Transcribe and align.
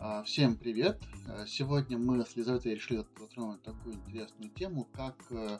А, 0.00 0.22
всем 0.22 0.56
привет! 0.56 1.02
А, 1.26 1.44
сегодня 1.44 1.98
мы 1.98 2.24
с 2.24 2.36
Лизаветой 2.36 2.76
решили 2.76 3.04
затронуть 3.18 3.60
такую 3.64 3.96
интересную 3.96 4.48
тему, 4.52 4.86
как 4.92 5.16
э, 5.30 5.58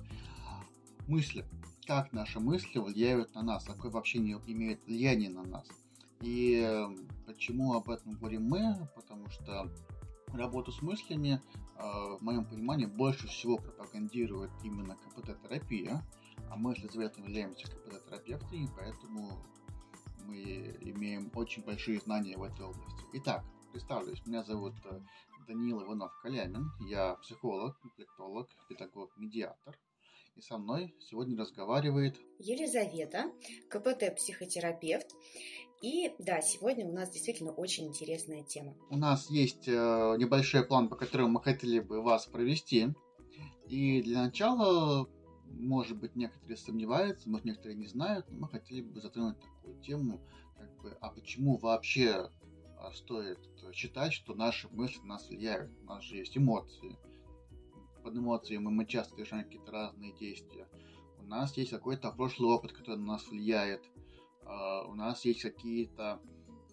мысли. 1.09 1.45
Как 1.89 2.13
наши 2.13 2.39
мысли 2.39 2.79
влияют 2.79 3.35
на 3.35 3.43
нас, 3.43 3.65
какое 3.65 3.91
вообще 3.91 4.21
не 4.21 4.35
имеют 4.47 4.87
влияние 4.87 5.29
на 5.29 5.43
нас. 5.43 5.67
И 6.21 6.63
э, 6.65 6.87
почему 7.27 7.75
об 7.75 7.91
этом 7.91 8.13
говорим 8.13 8.45
мы? 8.45 8.89
Потому 8.95 9.29
что 9.29 9.73
работу 10.33 10.71
с 10.71 10.83
мыслями, 10.83 11.43
а, 11.77 12.17
в 12.17 12.23
моем 12.23 12.45
понимании, 12.45 12.87
больше 12.87 13.27
всего 13.27 13.59
пропагандирует 13.59 14.53
именно 14.63 14.95
КПТ-терапия. 14.95 16.01
А 16.49 16.57
мы 16.57 16.77
с 16.77 16.79
Лизаветой 16.79 17.25
являемся 17.25 17.67
КПТ-терапевтами, 17.67 18.69
поэтому 18.77 19.45
мы 20.27 20.77
имеем 20.81 21.29
очень 21.35 21.65
большие 21.65 21.99
знания 21.99 22.37
в 22.37 22.45
этой 22.45 22.67
области. 22.67 23.05
Итак, 23.15 23.45
представлюсь, 23.73 24.25
меня 24.27 24.43
зовут 24.43 24.75
э, 24.85 25.01
Даниил 25.47 25.83
Иванов-Калямин, 25.83 26.71
я 26.89 27.15
психолог, 27.17 27.77
интеллектолог, 27.85 28.49
педагог, 28.69 29.11
медиатор. 29.17 29.79
И 30.37 30.41
со 30.41 30.59
мной 30.59 30.95
сегодня 31.01 31.37
разговаривает 31.37 32.17
Елизавета, 32.39 33.33
КПТ-психотерапевт. 33.71 35.09
И 35.83 36.15
да, 36.19 36.41
сегодня 36.41 36.87
у 36.87 36.93
нас 36.93 37.11
действительно 37.11 37.53
очень 37.53 37.87
интересная 37.89 38.45
тема. 38.45 38.75
У 38.91 38.97
нас 38.97 39.31
есть 39.31 39.69
э, 39.69 39.73
небольшой 40.19 40.65
план, 40.65 40.89
по 40.89 40.97
которому 40.97 41.31
мы 41.31 41.43
хотели 41.43 41.81
бы 41.81 42.03
вас 42.03 42.27
провести. 42.27 42.89
И 43.69 44.03
для 44.03 44.23
начала 44.23 45.09
может 45.51 45.99
быть, 45.99 46.15
некоторые 46.15 46.57
сомневаются, 46.57 47.29
может, 47.29 47.47
некоторые 47.47 47.77
не 47.77 47.87
знают, 47.87 48.27
но 48.31 48.39
мы 48.41 48.49
хотели 48.49 48.83
бы 48.83 49.01
затронуть 49.01 49.39
такую 49.41 49.81
тему, 49.81 50.21
как 50.57 50.83
бы, 50.83 50.97
а 51.01 51.11
почему 51.11 51.57
вообще 51.57 52.31
стоит 52.93 53.39
считать, 53.73 54.13
что 54.13 54.35
наши 54.35 54.69
мысли 54.69 55.01
на 55.01 55.15
нас 55.15 55.29
влияют? 55.29 55.71
У 55.83 55.85
нас 55.85 56.05
же 56.05 56.17
есть 56.17 56.37
эмоции. 56.37 56.97
Под 58.03 58.17
эмоциями 58.17 58.69
мы 58.69 58.87
часто 58.87 59.15
совершаем 59.15 59.45
какие-то 59.45 59.71
разные 59.71 60.13
действия. 60.13 60.69
У 61.19 61.25
нас 61.25 61.57
есть 61.57 61.71
какой-то 61.71 62.11
прошлый 62.13 62.51
опыт, 62.51 62.73
который 62.73 62.99
на 62.99 63.13
нас 63.13 63.29
влияет. 63.29 63.85
А, 64.45 64.85
у 64.87 64.95
нас 64.95 65.25
есть 65.25 65.43
какие-то 65.43 66.21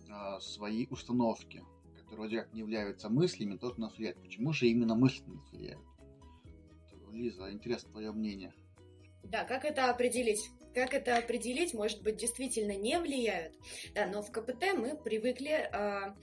а, 0.10 0.40
свои 0.40 0.88
установки, 0.90 1.64
которые 1.98 2.18
вроде 2.18 2.42
как 2.42 2.54
не 2.54 2.60
являются 2.60 3.10
мыслями, 3.10 3.58
тоже 3.58 3.76
на 3.76 3.88
нас 3.88 3.98
влияют. 3.98 4.22
Почему 4.22 4.54
же 4.54 4.68
именно 4.68 4.96
мысли 4.96 5.24
на 5.28 5.36
нас 5.36 5.52
влияют? 5.52 5.82
Лиза, 7.12 7.52
интересно 7.52 7.92
твое 7.92 8.12
мнение. 8.12 8.54
Да, 9.24 9.44
как 9.44 9.66
это 9.66 9.90
определить? 9.90 10.52
Как 10.76 10.94
это 10.94 11.18
определить, 11.18 11.74
может 11.74 12.04
быть, 12.04 12.18
действительно 12.18 12.76
не 12.76 13.00
влияют. 13.00 13.54
Да, 13.94 14.08
но 14.08 14.22
в 14.22 14.30
КПТ 14.30 14.74
мы 14.76 14.98
привыкли 14.98 15.70
э, 15.72 16.14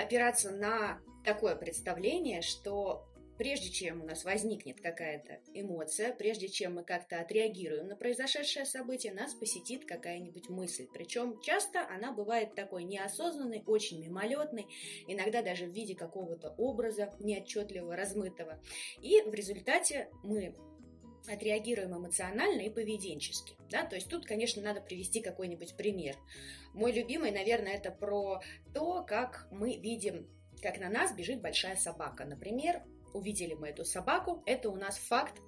опираться 0.00 0.52
на 0.52 1.00
такое 1.24 1.56
представление, 1.56 2.40
что 2.40 3.04
прежде 3.36 3.68
чем 3.68 4.02
у 4.02 4.06
нас 4.06 4.24
возникнет 4.24 4.80
какая-то 4.80 5.40
эмоция, 5.52 6.12
прежде 6.12 6.48
чем 6.48 6.76
мы 6.76 6.84
как-то 6.84 7.20
отреагируем 7.20 7.88
на 7.88 7.96
произошедшее 7.96 8.64
событие, 8.64 9.12
нас 9.12 9.34
посетит 9.34 9.84
какая-нибудь 9.84 10.48
мысль. 10.50 10.86
Причем 10.92 11.40
часто 11.40 11.84
она 11.88 12.12
бывает 12.12 12.54
такой 12.54 12.84
неосознанной, 12.84 13.64
очень 13.66 14.00
мимолетной, 14.00 14.68
иногда 15.08 15.42
даже 15.42 15.66
в 15.66 15.72
виде 15.72 15.96
какого-то 15.96 16.54
образа 16.58 17.12
неотчетливого, 17.18 17.96
размытого. 17.96 18.62
И 19.02 19.20
в 19.22 19.34
результате 19.34 20.08
мы 20.22 20.54
отреагируем 21.28 21.96
эмоционально 21.96 22.62
и 22.62 22.70
поведенчески. 22.70 23.54
Да? 23.70 23.84
То 23.84 23.96
есть 23.96 24.08
тут, 24.08 24.26
конечно, 24.26 24.62
надо 24.62 24.80
привести 24.80 25.20
какой-нибудь 25.20 25.76
пример. 25.76 26.16
Мой 26.72 26.92
любимый, 26.92 27.30
наверное, 27.30 27.74
это 27.74 27.90
про 27.90 28.40
то, 28.74 29.02
как 29.04 29.48
мы 29.50 29.76
видим, 29.76 30.28
как 30.62 30.78
на 30.78 30.88
нас 30.88 31.14
бежит 31.14 31.40
большая 31.40 31.76
собака. 31.76 32.24
Например, 32.24 32.82
увидели 33.14 33.54
мы 33.54 33.68
эту 33.68 33.84
собаку, 33.84 34.42
это 34.46 34.70
у 34.70 34.76
нас 34.76 34.98
факт 34.98 35.40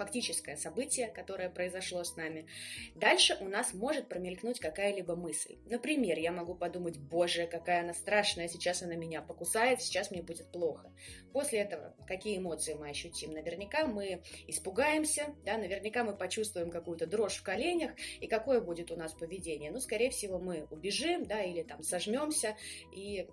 фактическое 0.00 0.56
событие, 0.56 1.08
которое 1.08 1.50
произошло 1.50 2.04
с 2.04 2.16
нами. 2.16 2.46
Дальше 2.94 3.36
у 3.38 3.48
нас 3.48 3.74
может 3.74 4.08
промелькнуть 4.08 4.58
какая-либо 4.58 5.14
мысль. 5.14 5.58
Например, 5.66 6.18
я 6.18 6.32
могу 6.32 6.54
подумать, 6.54 6.96
боже, 6.96 7.46
какая 7.46 7.82
она 7.82 7.92
страшная, 7.92 8.48
сейчас 8.48 8.82
она 8.82 8.94
меня 8.94 9.20
покусает, 9.20 9.82
сейчас 9.82 10.10
мне 10.10 10.22
будет 10.22 10.50
плохо. 10.50 10.90
После 11.34 11.58
этого 11.58 11.94
какие 12.06 12.38
эмоции 12.38 12.72
мы 12.72 12.88
ощутим? 12.88 13.32
Наверняка 13.32 13.86
мы 13.86 14.22
испугаемся, 14.46 15.34
да, 15.44 15.58
наверняка 15.58 16.02
мы 16.02 16.16
почувствуем 16.16 16.70
какую-то 16.70 17.06
дрожь 17.06 17.36
в 17.36 17.42
коленях, 17.42 17.90
и 18.20 18.26
какое 18.26 18.62
будет 18.62 18.90
у 18.90 18.96
нас 18.96 19.12
поведение? 19.12 19.70
Ну, 19.70 19.80
скорее 19.80 20.08
всего, 20.08 20.38
мы 20.38 20.66
убежим, 20.70 21.26
да, 21.26 21.42
или 21.42 21.62
там 21.62 21.82
сожмемся, 21.82 22.56
и 22.90 23.28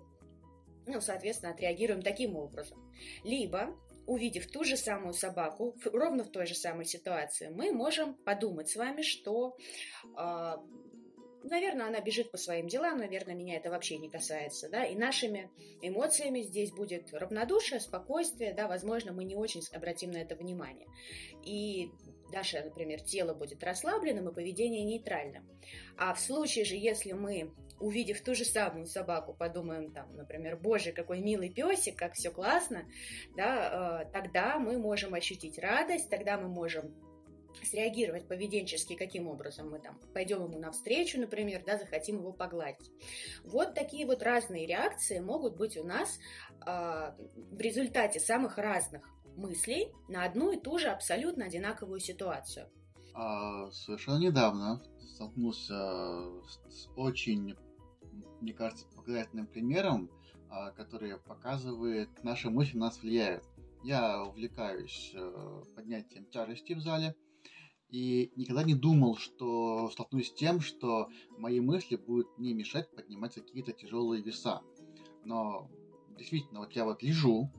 ну, 0.86 1.00
соответственно, 1.00 1.52
отреагируем 1.52 2.02
таким 2.02 2.36
образом. 2.36 2.78
Либо 3.24 3.74
увидев 4.08 4.50
ту 4.50 4.64
же 4.64 4.76
самую 4.76 5.12
собаку, 5.12 5.76
ровно 5.84 6.24
в 6.24 6.30
той 6.30 6.46
же 6.46 6.54
самой 6.54 6.86
ситуации, 6.86 7.48
мы 7.48 7.72
можем 7.72 8.14
подумать 8.14 8.70
с 8.70 8.76
вами, 8.76 9.02
что, 9.02 9.56
э, 10.16 10.56
наверное, 11.44 11.88
она 11.88 12.00
бежит 12.00 12.30
по 12.30 12.38
своим 12.38 12.68
делам, 12.68 12.98
наверное, 12.98 13.34
меня 13.34 13.56
это 13.56 13.68
вообще 13.68 13.98
не 13.98 14.08
касается, 14.08 14.70
да, 14.70 14.86
и 14.86 14.96
нашими 14.96 15.50
эмоциями 15.82 16.40
здесь 16.40 16.72
будет 16.72 17.12
равнодушие, 17.12 17.80
спокойствие, 17.80 18.54
да, 18.54 18.66
возможно, 18.66 19.12
мы 19.12 19.24
не 19.24 19.36
очень 19.36 19.60
обратим 19.72 20.10
на 20.10 20.16
это 20.16 20.36
внимание. 20.36 20.88
И 21.44 21.90
наше, 22.32 22.62
например, 22.62 23.02
тело 23.02 23.34
будет 23.34 23.62
расслабленным 23.62 24.30
и 24.30 24.34
поведение 24.34 24.84
нейтральным. 24.84 25.46
А 25.98 26.14
в 26.14 26.20
случае 26.20 26.64
же, 26.64 26.76
если 26.76 27.12
мы 27.12 27.52
увидев 27.80 28.22
ту 28.22 28.34
же 28.34 28.44
самую 28.44 28.86
собаку, 28.86 29.34
подумаем 29.34 29.92
там, 29.92 30.14
например, 30.16 30.56
боже, 30.56 30.92
какой 30.92 31.20
милый 31.20 31.50
песик, 31.50 31.96
как 31.96 32.14
все 32.14 32.30
классно, 32.30 32.84
да, 33.36 34.02
э, 34.02 34.12
тогда 34.12 34.58
мы 34.58 34.78
можем 34.78 35.14
ощутить 35.14 35.58
радость, 35.58 36.10
тогда 36.10 36.38
мы 36.38 36.48
можем 36.48 36.94
среагировать 37.64 38.28
поведенчески, 38.28 38.94
каким 38.94 39.26
образом 39.26 39.70
мы 39.70 39.80
там 39.80 39.98
пойдем 40.12 40.44
ему 40.44 40.58
навстречу, 40.58 41.18
например, 41.18 41.62
да, 41.66 41.78
захотим 41.78 42.18
его 42.18 42.32
погладить. 42.32 42.90
Вот 43.44 43.74
такие 43.74 44.06
вот 44.06 44.22
разные 44.22 44.66
реакции 44.66 45.18
могут 45.18 45.56
быть 45.56 45.76
у 45.76 45.84
нас 45.84 46.18
э, 46.66 47.12
в 47.34 47.60
результате 47.60 48.20
самых 48.20 48.58
разных 48.58 49.02
мыслей 49.36 49.92
на 50.08 50.24
одну 50.24 50.52
и 50.52 50.60
ту 50.60 50.78
же 50.78 50.88
абсолютно 50.88 51.46
одинаковую 51.46 52.00
ситуацию. 52.00 52.68
А, 53.14 53.70
совершенно 53.70 54.18
недавно 54.18 54.82
столкнулся 55.00 55.74
с 56.68 56.88
очень 56.96 57.56
мне 58.40 58.52
кажется, 58.52 58.86
показательным 58.94 59.46
примером, 59.46 60.10
а, 60.50 60.70
который 60.70 61.18
показывает, 61.18 62.08
наши 62.24 62.50
мысли 62.50 62.76
на 62.76 62.86
нас 62.86 63.02
влияют. 63.02 63.44
Я 63.84 64.24
увлекаюсь 64.24 65.12
э, 65.14 65.62
поднятием 65.76 66.26
тяжести 66.26 66.72
в 66.72 66.80
зале 66.80 67.14
и 67.90 68.32
никогда 68.34 68.64
не 68.64 68.74
думал, 68.74 69.16
что 69.16 69.88
столкнусь 69.90 70.28
с 70.28 70.34
тем, 70.34 70.60
что 70.60 71.08
мои 71.38 71.60
мысли 71.60 71.96
будут 71.96 72.36
мне 72.38 72.54
мешать 72.54 72.90
поднимать 72.94 73.34
какие-то 73.34 73.72
тяжелые 73.72 74.22
веса. 74.22 74.62
Но 75.24 75.70
действительно, 76.16 76.60
вот 76.60 76.72
я 76.72 76.84
вот 76.84 77.02
лежу, 77.02 77.50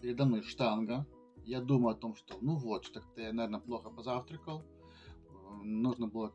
передо 0.00 0.24
мной 0.24 0.42
штанга, 0.42 1.06
я 1.44 1.60
думаю 1.60 1.94
о 1.94 1.98
том, 1.98 2.16
что 2.16 2.36
ну 2.40 2.56
вот, 2.56 2.84
что-то 2.84 3.20
я, 3.20 3.32
наверное, 3.32 3.60
плохо 3.60 3.90
позавтракал, 3.90 4.64
нужно 5.62 6.06
было 6.08 6.32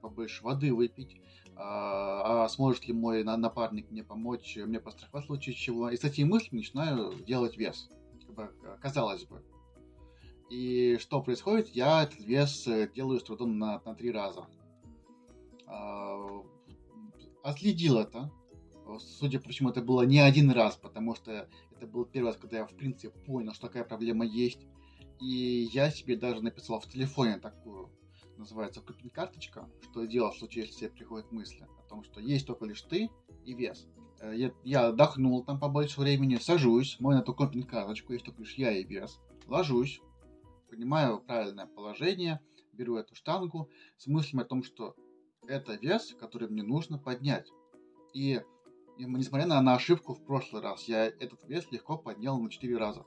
побольше 0.00 0.42
воды 0.44 0.72
выпить, 0.74 1.20
а, 1.56 2.44
а 2.44 2.48
сможет 2.48 2.86
ли 2.86 2.94
мой 2.94 3.24
напарник 3.24 3.90
мне 3.90 4.02
помочь, 4.02 4.56
мне 4.56 4.80
постраховать 4.80 5.24
в 5.24 5.26
случае 5.26 5.54
чего. 5.54 5.90
И 5.90 5.96
с 5.96 6.04
этими 6.04 6.28
мыслями 6.28 6.60
начинаю 6.60 7.14
делать 7.24 7.56
вес, 7.56 7.88
как 8.26 8.34
бы, 8.34 8.50
казалось 8.80 9.24
бы. 9.24 9.42
И 10.50 10.98
что 10.98 11.22
происходит? 11.22 11.68
Я 11.68 12.02
этот 12.02 12.20
вес 12.20 12.66
э, 12.66 12.90
делаю 12.94 13.20
с 13.20 13.22
трудом 13.22 13.58
на, 13.58 13.80
на 13.84 13.94
три 13.94 14.10
раза. 14.10 14.46
А, 15.66 16.42
отследил 17.42 17.98
это. 17.98 18.30
Судя 18.98 19.40
по 19.40 19.48
всему, 19.48 19.70
это 19.70 19.80
было 19.80 20.02
не 20.02 20.18
один 20.18 20.50
раз, 20.50 20.76
потому 20.76 21.14
что 21.14 21.48
это 21.70 21.86
был 21.86 22.04
первый 22.04 22.26
раз, 22.26 22.36
когда 22.36 22.58
я, 22.58 22.66
в 22.66 22.74
принципе, 22.74 23.08
понял, 23.24 23.54
что 23.54 23.68
такая 23.68 23.84
проблема 23.84 24.26
есть. 24.26 24.60
И 25.20 25.70
я 25.72 25.90
себе 25.90 26.16
даже 26.16 26.42
написал 26.42 26.80
в 26.80 26.88
телефоне 26.88 27.38
такую 27.38 27.90
называется 28.42 28.80
копинг-карточка, 28.80 29.68
что 29.82 30.04
делать 30.04 30.34
в 30.34 30.38
случае, 30.38 30.64
если 30.64 30.80
тебе 30.80 30.90
приходят 30.90 31.32
мысли 31.32 31.66
о 31.78 31.88
том, 31.88 32.04
что 32.04 32.20
есть 32.20 32.46
только 32.46 32.66
лишь 32.66 32.82
ты 32.82 33.10
и 33.44 33.54
вес. 33.54 33.86
Э, 34.20 34.32
я, 34.34 34.52
я 34.64 34.88
отдохнул 34.88 35.44
там 35.44 35.58
побольше 35.58 36.00
времени, 36.00 36.36
сажусь, 36.36 36.98
мой 37.00 37.14
на 37.14 37.20
эту 37.20 37.34
копинг-карточку, 37.34 38.12
есть 38.12 38.24
только 38.24 38.40
лишь 38.40 38.54
я 38.54 38.72
и 38.72 38.84
вес, 38.84 39.20
ложусь, 39.46 40.00
понимаю 40.70 41.20
правильное 41.20 41.66
положение, 41.66 42.40
беру 42.72 42.96
эту 42.96 43.14
штангу 43.14 43.68
с 43.96 44.06
мыслями 44.06 44.42
о 44.42 44.46
том, 44.46 44.62
что 44.62 44.94
это 45.46 45.74
вес, 45.74 46.14
который 46.18 46.48
мне 46.48 46.62
нужно 46.62 46.98
поднять. 46.98 47.48
И, 48.14 48.40
и 48.98 49.04
несмотря 49.04 49.46
на, 49.46 49.60
на 49.60 49.74
ошибку 49.74 50.14
в 50.14 50.24
прошлый 50.24 50.62
раз, 50.62 50.84
я 50.84 51.06
этот 51.06 51.44
вес 51.48 51.70
легко 51.70 51.98
поднял 51.98 52.38
на 52.40 52.50
4 52.50 52.76
раза. 52.76 53.04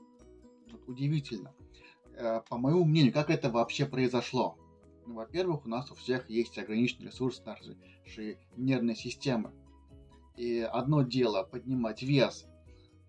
Вот 0.70 0.88
удивительно. 0.88 1.54
Э, 2.14 2.40
по 2.48 2.56
моему 2.56 2.84
мнению, 2.84 3.12
как 3.12 3.30
это 3.30 3.50
вообще 3.50 3.86
произошло? 3.86 4.58
Ну, 5.06 5.14
во-первых, 5.14 5.64
у 5.64 5.68
нас 5.68 5.90
у 5.90 5.94
всех 5.94 6.28
есть 6.28 6.58
ограниченный 6.58 7.06
ресурс 7.06 7.42
нашей 7.44 8.38
нервной 8.56 8.96
системы. 8.96 9.52
И 10.36 10.60
одно 10.60 11.02
дело 11.02 11.42
поднимать 11.44 12.02
вес 12.02 12.46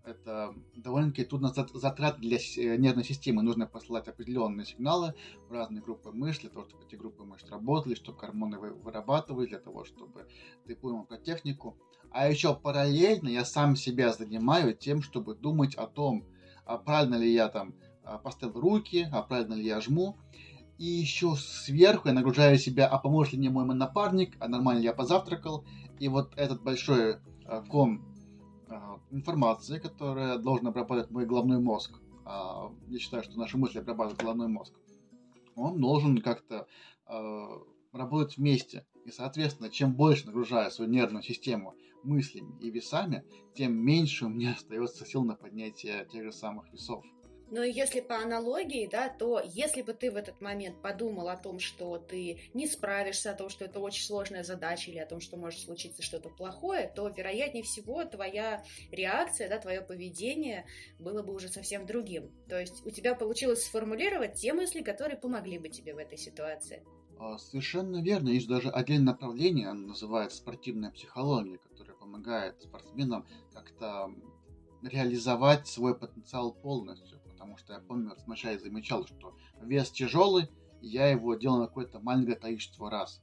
это 0.07 0.53
довольно-таки 0.75 1.25
трудно 1.25 1.53
затрат 1.53 2.19
для 2.19 2.37
э, 2.37 2.77
нервной 2.77 3.03
системы. 3.03 3.41
Нужно 3.41 3.67
посылать 3.67 4.07
определенные 4.07 4.65
сигналы 4.65 5.13
в 5.47 5.51
разные 5.51 5.81
группы 5.81 6.11
мышц, 6.11 6.41
для 6.41 6.49
того, 6.49 6.65
чтобы 6.65 6.85
эти 6.85 6.95
группы 6.95 7.23
мышц 7.23 7.49
работали, 7.49 7.95
чтобы 7.95 8.17
гормоны 8.17 8.57
вырабатывали, 8.57 9.47
для 9.47 9.59
того, 9.59 9.83
чтобы 9.83 10.27
ты 10.65 10.75
понял 10.75 11.03
про 11.03 11.17
технику. 11.17 11.77
А 12.09 12.29
еще 12.29 12.55
параллельно 12.55 13.27
я 13.27 13.43
сам 13.43 13.75
себя 13.75 14.13
занимаю 14.13 14.75
тем, 14.75 15.01
чтобы 15.01 15.35
думать 15.35 15.75
о 15.75 15.87
том, 15.87 16.25
а 16.65 16.77
правильно 16.77 17.15
ли 17.15 17.31
я 17.31 17.49
там 17.49 17.75
а, 18.03 18.17
поставил 18.17 18.59
руки, 18.59 19.07
а 19.11 19.21
правильно 19.21 19.55
ли 19.55 19.65
я 19.65 19.81
жму. 19.81 20.17
И 20.77 20.85
еще 20.85 21.35
сверху 21.35 22.07
я 22.07 22.13
нагружаю 22.13 22.57
себя, 22.57 22.87
а 22.87 22.99
поможет 22.99 23.33
ли 23.33 23.39
мне 23.39 23.49
мой 23.49 23.65
напарник, 23.65 24.37
а 24.39 24.47
нормально 24.47 24.81
я 24.81 24.93
позавтракал. 24.93 25.65
И 25.99 26.07
вот 26.07 26.33
этот 26.35 26.61
большой 26.61 27.17
а, 27.45 27.61
ком 27.63 28.05
а, 28.69 28.99
информации, 29.09 29.79
которая 29.79 30.37
должна 30.37 30.69
обрабатывать 30.69 31.09
мой 31.09 31.25
головной 31.25 31.59
мозг. 31.59 31.99
А, 32.25 32.71
я 32.87 32.99
считаю, 32.99 33.23
что 33.23 33.37
наши 33.39 33.57
мысли 33.57 33.79
обрабатывают 33.79 34.21
головной 34.21 34.47
мозг. 34.47 34.73
Он 35.55 35.79
должен 35.79 36.19
как-то 36.19 36.67
а, 37.05 37.59
работать 37.91 38.37
вместе. 38.37 38.85
И, 39.05 39.11
соответственно, 39.11 39.69
чем 39.69 39.93
больше 39.95 40.27
нагружаю 40.27 40.69
свою 40.69 40.91
нервную 40.91 41.23
систему 41.23 41.73
мыслями 42.03 42.55
и 42.61 42.69
весами, 42.69 43.23
тем 43.55 43.73
меньше 43.73 44.25
у 44.25 44.29
меня 44.29 44.53
остается 44.57 45.05
сил 45.05 45.23
на 45.23 45.35
поднятие 45.35 46.05
тех 46.05 46.23
же 46.23 46.31
самых 46.31 46.71
весов. 46.71 47.03
Но 47.49 47.63
если 47.63 48.01
по 48.01 48.17
аналогии, 48.17 48.89
да, 48.91 49.09
то 49.09 49.41
если 49.43 49.81
бы 49.81 49.93
ты 49.93 50.11
в 50.11 50.15
этот 50.17 50.41
момент 50.41 50.81
подумал 50.81 51.29
о 51.29 51.37
том, 51.37 51.59
что 51.59 51.97
ты 51.97 52.41
не 52.53 52.67
справишься, 52.67 53.31
о 53.31 53.35
том, 53.35 53.49
что 53.49 53.65
это 53.65 53.79
очень 53.79 54.03
сложная 54.03 54.43
задача 54.43 54.91
или 54.91 54.99
о 54.99 55.05
том, 55.05 55.21
что 55.21 55.37
может 55.37 55.61
случиться 55.61 56.01
что-то 56.01 56.29
плохое, 56.29 56.91
то, 56.93 57.07
вероятнее 57.07 57.63
всего, 57.63 58.03
твоя 58.03 58.63
реакция, 58.91 59.49
да, 59.49 59.59
твое 59.59 59.81
поведение 59.81 60.65
было 60.99 61.23
бы 61.23 61.33
уже 61.33 61.47
совсем 61.47 61.85
другим. 61.85 62.31
То 62.49 62.59
есть 62.59 62.85
у 62.85 62.89
тебя 62.89 63.15
получилось 63.15 63.63
сформулировать 63.63 64.33
те 64.33 64.53
мысли, 64.53 64.81
которые 64.81 65.17
помогли 65.17 65.57
бы 65.57 65.69
тебе 65.69 65.93
в 65.93 65.97
этой 65.97 66.17
ситуации. 66.17 66.83
А, 67.19 67.37
совершенно 67.37 68.01
верно. 68.01 68.29
Есть 68.29 68.47
даже 68.47 68.69
отдельное 68.69 69.13
направление, 69.13 69.69
оно 69.69 69.87
называется 69.87 70.37
спортивная 70.37 70.91
психология, 70.91 71.57
которая 71.57 71.95
помогает 71.95 72.61
спортсменам 72.61 73.25
как-то 73.53 74.11
реализовать 74.83 75.67
свой 75.67 75.97
потенциал 75.97 76.53
полностью 76.53 77.19
потому 77.37 77.57
что 77.57 77.73
я 77.73 77.79
помню, 77.79 78.15
вначале 78.25 78.57
замечал, 78.57 79.05
что 79.05 79.35
вес 79.61 79.91
тяжелый, 79.91 80.49
я 80.81 81.07
его 81.07 81.35
делал 81.35 81.59
на 81.59 81.67
какое-то 81.67 81.99
маленькое 81.99 82.35
количество 82.35 82.89
раз. 82.89 83.21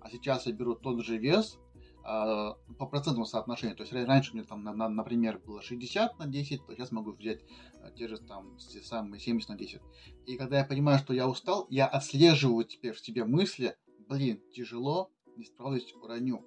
А 0.00 0.10
сейчас 0.10 0.46
я 0.46 0.52
беру 0.52 0.74
тот 0.74 1.02
же 1.02 1.16
вес 1.16 1.58
э, 2.04 2.52
по 2.78 2.86
процентному 2.86 3.24
соотношению. 3.24 3.76
То 3.76 3.82
есть 3.82 3.94
раньше 3.94 4.32
у 4.32 4.34
меня 4.36 4.44
там, 4.44 4.62
на, 4.62 4.74
на, 4.74 4.88
например, 4.90 5.40
было 5.44 5.62
60 5.62 6.18
на 6.18 6.26
10, 6.26 6.66
то 6.66 6.74
сейчас 6.74 6.92
могу 6.92 7.12
взять 7.12 7.40
э, 7.80 7.90
те 7.96 8.08
же 8.08 8.18
там 8.18 8.58
те 8.58 8.82
самые 8.82 9.20
70 9.20 9.48
на 9.48 9.56
10. 9.56 9.80
И 10.26 10.36
когда 10.36 10.58
я 10.58 10.64
понимаю, 10.64 10.98
что 10.98 11.14
я 11.14 11.26
устал, 11.26 11.66
я 11.70 11.86
отслеживаю 11.86 12.64
теперь 12.64 12.92
в 12.92 13.00
себе 13.00 13.24
мысли, 13.24 13.74
блин, 14.06 14.42
тяжело, 14.52 15.10
не 15.36 15.44
справлюсь, 15.44 15.94
уроню. 16.02 16.44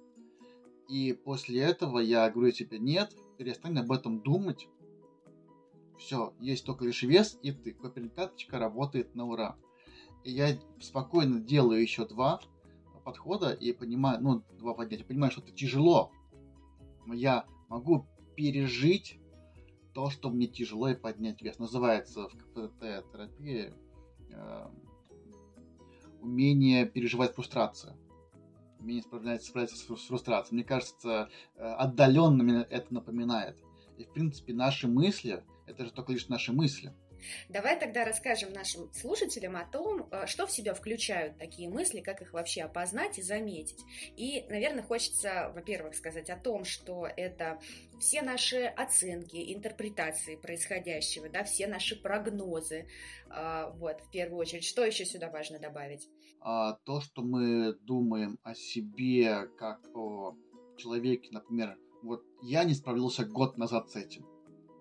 И 0.88 1.12
после 1.12 1.60
этого 1.60 1.98
я 1.98 2.30
говорю 2.30 2.52
себе, 2.52 2.78
нет, 2.78 3.14
перестань 3.36 3.78
об 3.78 3.92
этом 3.92 4.20
думать, 4.20 4.68
все, 6.00 6.34
есть 6.40 6.64
только 6.64 6.84
лишь 6.84 7.02
вес 7.02 7.38
и 7.42 7.52
ты. 7.52 7.72
Копинг-карточка 7.72 8.58
работает 8.58 9.14
на 9.14 9.26
ура. 9.26 9.56
И 10.24 10.32
я 10.32 10.58
спокойно 10.80 11.40
делаю 11.40 11.80
еще 11.80 12.06
два 12.06 12.40
подхода 13.04 13.52
и 13.52 13.72
понимаю, 13.72 14.20
ну, 14.20 14.42
два 14.58 14.74
поднятия, 14.74 15.04
понимаю, 15.04 15.30
что 15.30 15.42
это 15.42 15.52
тяжело. 15.52 16.10
Но 17.06 17.14
я 17.14 17.46
могу 17.68 18.06
пережить 18.34 19.18
то, 19.94 20.10
что 20.10 20.30
мне 20.30 20.46
тяжело 20.46 20.88
и 20.88 20.94
поднять 20.94 21.42
вес. 21.42 21.58
Называется 21.58 22.28
в 22.28 22.36
КПТ-терапии 22.36 23.74
э, 24.30 24.66
умение 26.20 26.86
переживать 26.86 27.34
фрустрацию. 27.34 27.96
Умение 28.78 29.02
справляться, 29.02 29.48
справляться 29.48 29.76
с 29.76 30.06
фрустрацией. 30.06 30.56
Мне 30.56 30.64
кажется, 30.64 31.28
э, 31.56 31.62
отдаленно 31.62 32.42
мне 32.42 32.66
это 32.70 32.94
напоминает. 32.94 33.58
И, 33.98 34.04
в 34.04 34.12
принципе, 34.12 34.54
наши 34.54 34.88
мысли 34.88 35.44
это 35.70 35.84
же 35.84 35.92
только 35.92 36.12
лишь 36.12 36.28
наши 36.28 36.52
мысли. 36.52 36.92
Давай 37.48 37.78
тогда 37.78 38.04
расскажем 38.04 38.52
нашим 38.52 38.92
слушателям 38.92 39.56
о 39.56 39.64
том, 39.64 40.08
э, 40.10 40.26
что 40.26 40.46
в 40.46 40.52
себя 40.52 40.74
включают 40.74 41.38
такие 41.38 41.68
мысли, 41.68 42.00
как 42.00 42.22
их 42.22 42.32
вообще 42.32 42.62
опознать 42.62 43.18
и 43.18 43.22
заметить. 43.22 43.80
И, 44.16 44.44
наверное, 44.48 44.82
хочется, 44.82 45.52
во-первых, 45.54 45.94
сказать 45.94 46.30
о 46.30 46.36
том, 46.36 46.64
что 46.64 47.06
это 47.06 47.60
все 48.00 48.22
наши 48.22 48.64
оценки, 48.64 49.52
интерпретации 49.54 50.36
происходящего, 50.36 51.28
да, 51.28 51.44
все 51.44 51.66
наши 51.66 52.00
прогнозы. 52.00 52.88
А, 53.28 53.70
вот, 53.70 54.00
в 54.00 54.10
первую 54.10 54.38
очередь. 54.38 54.64
Что 54.64 54.84
еще 54.84 55.04
сюда 55.04 55.30
важно 55.30 55.58
добавить? 55.58 56.08
А, 56.40 56.74
то, 56.84 57.00
что 57.00 57.22
мы 57.22 57.74
думаем 57.82 58.38
о 58.42 58.54
себе 58.54 59.46
как 59.58 59.80
о 59.94 60.36
человеке, 60.78 61.28
например, 61.30 61.76
вот 62.02 62.24
я 62.42 62.64
не 62.64 62.74
справился 62.74 63.26
год 63.26 63.58
назад 63.58 63.90
с 63.90 63.96
этим 63.96 64.29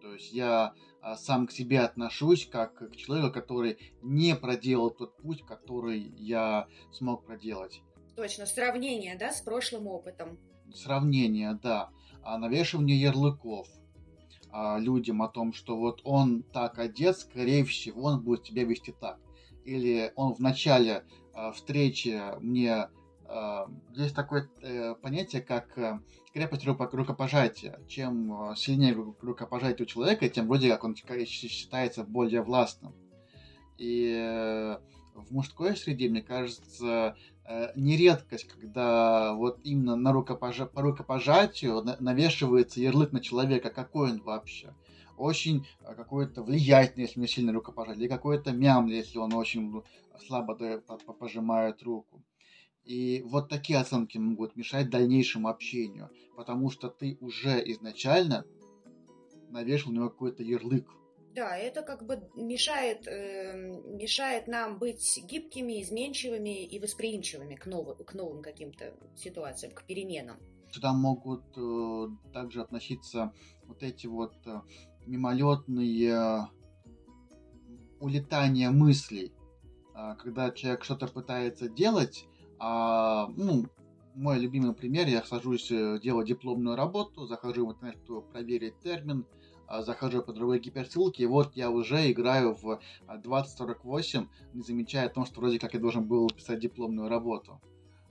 то 0.09 0.15
есть 0.15 0.33
я 0.33 0.73
а, 1.01 1.15
сам 1.15 1.45
к 1.45 1.51
себе 1.51 1.81
отношусь 1.81 2.47
как 2.47 2.73
к 2.91 2.95
человеку, 2.95 3.31
который 3.31 3.77
не 4.01 4.35
проделал 4.35 4.89
тот 4.89 5.15
путь, 5.17 5.45
который 5.45 5.99
я 6.17 6.67
смог 6.91 7.27
проделать. 7.27 7.83
Точно, 8.15 8.47
сравнение, 8.47 9.15
да, 9.19 9.31
с 9.31 9.39
прошлым 9.41 9.85
опытом. 9.85 10.39
Сравнение, 10.73 11.59
да. 11.61 11.91
А 12.23 12.39
навешивание 12.39 12.99
ярлыков 12.99 13.67
а, 14.51 14.79
людям 14.79 15.21
о 15.21 15.27
том, 15.27 15.53
что 15.53 15.77
вот 15.77 16.01
он 16.03 16.41
так 16.41 16.79
одет, 16.79 17.19
скорее 17.19 17.63
всего, 17.65 18.05
он 18.05 18.23
будет 18.23 18.47
себя 18.47 18.63
вести 18.63 18.91
так. 18.91 19.19
Или 19.65 20.11
он 20.15 20.33
в 20.33 20.39
начале 20.39 21.05
а, 21.35 21.51
встречи 21.51 22.19
мне 22.41 22.89
есть 23.95 24.15
такое 24.15 24.49
э, 24.61 24.95
понятие, 24.95 25.41
как 25.41 25.77
э, 25.77 25.99
крепость 26.33 26.65
рукопожатия. 26.65 27.79
Чем 27.87 28.51
э, 28.51 28.55
сильнее 28.55 28.93
рукопожатие 28.93 29.85
у 29.85 29.87
человека, 29.87 30.27
тем 30.29 30.47
вроде 30.47 30.69
как 30.69 30.83
он 30.83 30.95
считается 30.95 32.03
более 32.03 32.41
властным. 32.41 32.95
И 33.77 34.75
в 35.13 35.31
мужской 35.31 35.77
среде, 35.77 36.09
мне 36.09 36.21
кажется, 36.21 37.15
не 37.75 37.95
редкость, 37.95 38.47
когда 38.49 39.33
вот 39.35 39.59
именно 39.63 39.95
на 39.95 40.11
рукопожа... 40.11 40.65
по 40.65 40.81
рукопожатию 40.81 41.81
навешивается 41.99 42.81
ярлык 42.81 43.13
на 43.13 43.21
человека, 43.21 43.69
какой 43.69 44.11
он 44.11 44.21
вообще. 44.21 44.73
Очень 45.17 45.65
какой-то 45.81 46.43
влиятельный, 46.43 47.03
если 47.03 47.19
у 47.19 47.21
него 47.21 47.27
сильное 47.27 47.53
рукопожатие, 47.53 48.03
или 48.03 48.09
какой-то 48.09 48.51
мямли, 48.51 48.95
если 48.95 49.17
он 49.17 49.33
очень 49.33 49.81
слабо 50.27 50.57
пожимает 51.17 51.81
руку. 51.83 52.21
И 52.89 53.21
вот 53.21 53.49
такие 53.49 53.77
оценки 53.77 54.17
могут 54.17 54.55
мешать 54.55 54.89
дальнейшему 54.89 55.47
общению, 55.47 56.09
потому 56.35 56.71
что 56.71 56.89
ты 56.89 57.19
уже 57.21 57.61
изначально 57.71 58.45
навешал 59.51 59.91
на 59.91 59.97
него 59.97 60.09
какой-то 60.09 60.41
ярлык. 60.41 60.89
Да, 61.35 61.55
это 61.55 61.83
как 61.83 62.03
бы 62.07 62.27
мешает, 62.33 63.07
э, 63.07 63.53
мешает 63.95 64.47
нам 64.47 64.79
быть 64.79 65.23
гибкими, 65.23 65.83
изменчивыми 65.83 66.65
и 66.65 66.79
восприимчивыми 66.79 67.53
к 67.53 67.67
новым, 67.67 68.03
к 68.03 68.15
новым 68.15 68.41
каким-то 68.41 68.95
ситуациям, 69.15 69.71
к 69.75 69.83
переменам. 69.83 70.37
Сюда 70.71 70.91
могут 70.91 71.45
э, 71.57 72.07
также 72.33 72.61
относиться 72.61 73.31
вот 73.67 73.83
эти 73.83 74.07
вот 74.07 74.33
э, 74.47 74.61
мимолетные 75.05 76.47
улетания 77.99 78.71
мыслей, 78.71 79.31
э, 79.93 80.15
когда 80.15 80.49
человек 80.49 80.83
что-то 80.83 81.05
пытается 81.05 81.69
делать, 81.69 82.25
а, 82.59 83.31
ну, 83.35 83.65
мой 84.15 84.37
любимый 84.37 84.73
пример, 84.73 85.07
я 85.07 85.23
сажусь 85.23 85.71
э, 85.71 85.99
делать 86.01 86.27
дипломную 86.27 86.75
работу, 86.75 87.25
захожу 87.25 87.65
в 87.65 87.71
интернет, 87.71 87.97
чтобы 88.03 88.21
проверить 88.21 88.79
термин, 88.79 89.25
а, 89.65 89.83
захожу 89.83 90.23
по 90.23 90.33
другой 90.33 90.59
гиперссылке, 90.59 91.23
и 91.23 91.27
вот 91.27 91.55
я 91.55 91.69
уже 91.69 92.11
играю 92.11 92.55
в 92.55 92.81
2048, 93.07 94.23
а, 94.23 94.27
не 94.53 94.61
замечая 94.63 95.05
о 95.05 95.09
том, 95.09 95.25
что 95.25 95.39
вроде 95.39 95.59
как 95.59 95.73
я 95.73 95.79
должен 95.79 96.05
был 96.05 96.27
писать 96.27 96.59
дипломную 96.59 97.07
работу. 97.07 97.61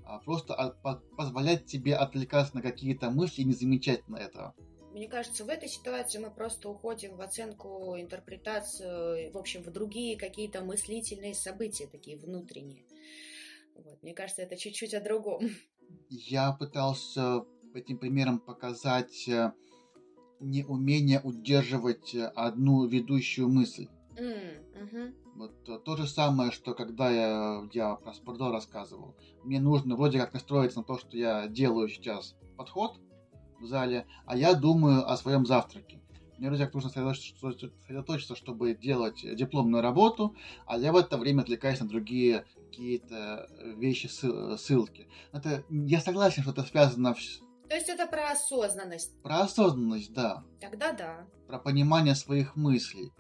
А 0.05 0.19
просто 0.21 0.77
позволять 1.17 1.69
себе 1.69 1.95
отвлекаться 1.95 2.57
на 2.57 2.63
какие-то 2.63 3.11
мысли 3.11 3.43
и 3.43 3.45
не 3.45 3.53
замечать 3.53 4.09
на 4.09 4.17
это. 4.17 4.55
Мне 4.93 5.07
кажется, 5.09 5.45
в 5.45 5.49
этой 5.49 5.69
ситуации 5.69 6.19
мы 6.19 6.31
просто 6.31 6.71
уходим 6.71 7.17
в 7.17 7.21
оценку, 7.21 7.97
интерпретацию, 7.99 9.31
в 9.33 9.37
общем, 9.37 9.63
в 9.63 9.71
другие 9.71 10.17
какие-то 10.17 10.63
мыслительные 10.63 11.35
события, 11.35 11.87
такие 11.87 12.17
внутренние. 12.17 12.85
Вот, 13.85 14.03
мне 14.03 14.15
кажется, 14.15 14.43
это 14.43 14.57
чуть-чуть 14.57 14.95
о 14.95 15.01
другом. 15.01 15.41
Я 16.11 16.53
пытался 16.53 17.45
этим 17.75 17.99
примером 17.99 18.41
показать 18.41 19.29
э, 19.29 19.53
неумение 20.41 21.21
удерживать 21.21 22.15
э, 22.15 22.27
одну 22.27 22.87
ведущую 22.87 23.49
мысль. 23.49 23.89
Mm, 24.17 24.65
uh-huh. 24.75 25.15
Вот 25.37 25.69
э, 25.69 25.79
то 25.79 25.97
же 25.97 26.09
самое, 26.09 26.51
что 26.51 26.75
когда 26.75 27.11
я, 27.11 27.69
я 27.73 27.95
про 27.95 28.13
спортзал 28.13 28.53
рассказывал. 28.53 29.15
Мне 29.45 29.61
нужно 29.61 29.97
вроде 29.97 30.19
как 30.19 30.35
настроиться 30.35 30.79
на 30.79 30.85
то, 30.85 30.99
что 30.99 31.17
я 31.17 31.47
делаю 31.47 31.89
сейчас 31.89 32.35
подход 32.57 32.99
в 33.61 33.67
зале, 33.67 34.07
а 34.27 34.37
я 34.37 34.55
думаю 34.55 35.09
о 35.09 35.17
своем 35.17 35.47
завтраке. 35.47 36.01
Мне 36.39 36.49
вроде 36.49 36.65
как 36.65 36.75
нужно 36.75 36.91
сосредоточиться, 36.91 38.37
чтобы 38.37 38.75
делать 38.75 39.25
дипломную 39.37 39.83
работу, 39.83 40.37
а 40.67 40.79
я 40.79 40.93
в 40.93 40.97
это 40.97 41.19
время 41.19 41.43
отвлекаюсь 41.43 41.81
на 41.81 41.89
другие 41.89 42.45
какие-то 42.69 43.49
вещи, 43.77 44.07
ссылки. 44.07 45.09
Это, 45.33 45.65
я 45.71 46.01
согласен, 46.01 46.43
что 46.43 46.53
это 46.53 46.63
связано 46.63 47.15
то 47.69 47.75
есть 47.75 47.91
это 47.91 48.07
про 48.07 48.31
осознанность. 48.31 49.23
Про 49.23 49.41
осознанность, 49.41 50.15
да. 50.15 50.43
Тогда 50.59 50.93
да. 50.93 51.27
Про 51.47 51.59
понимание 51.59 52.15
своих 52.15 52.57
мыслей. 52.57 53.13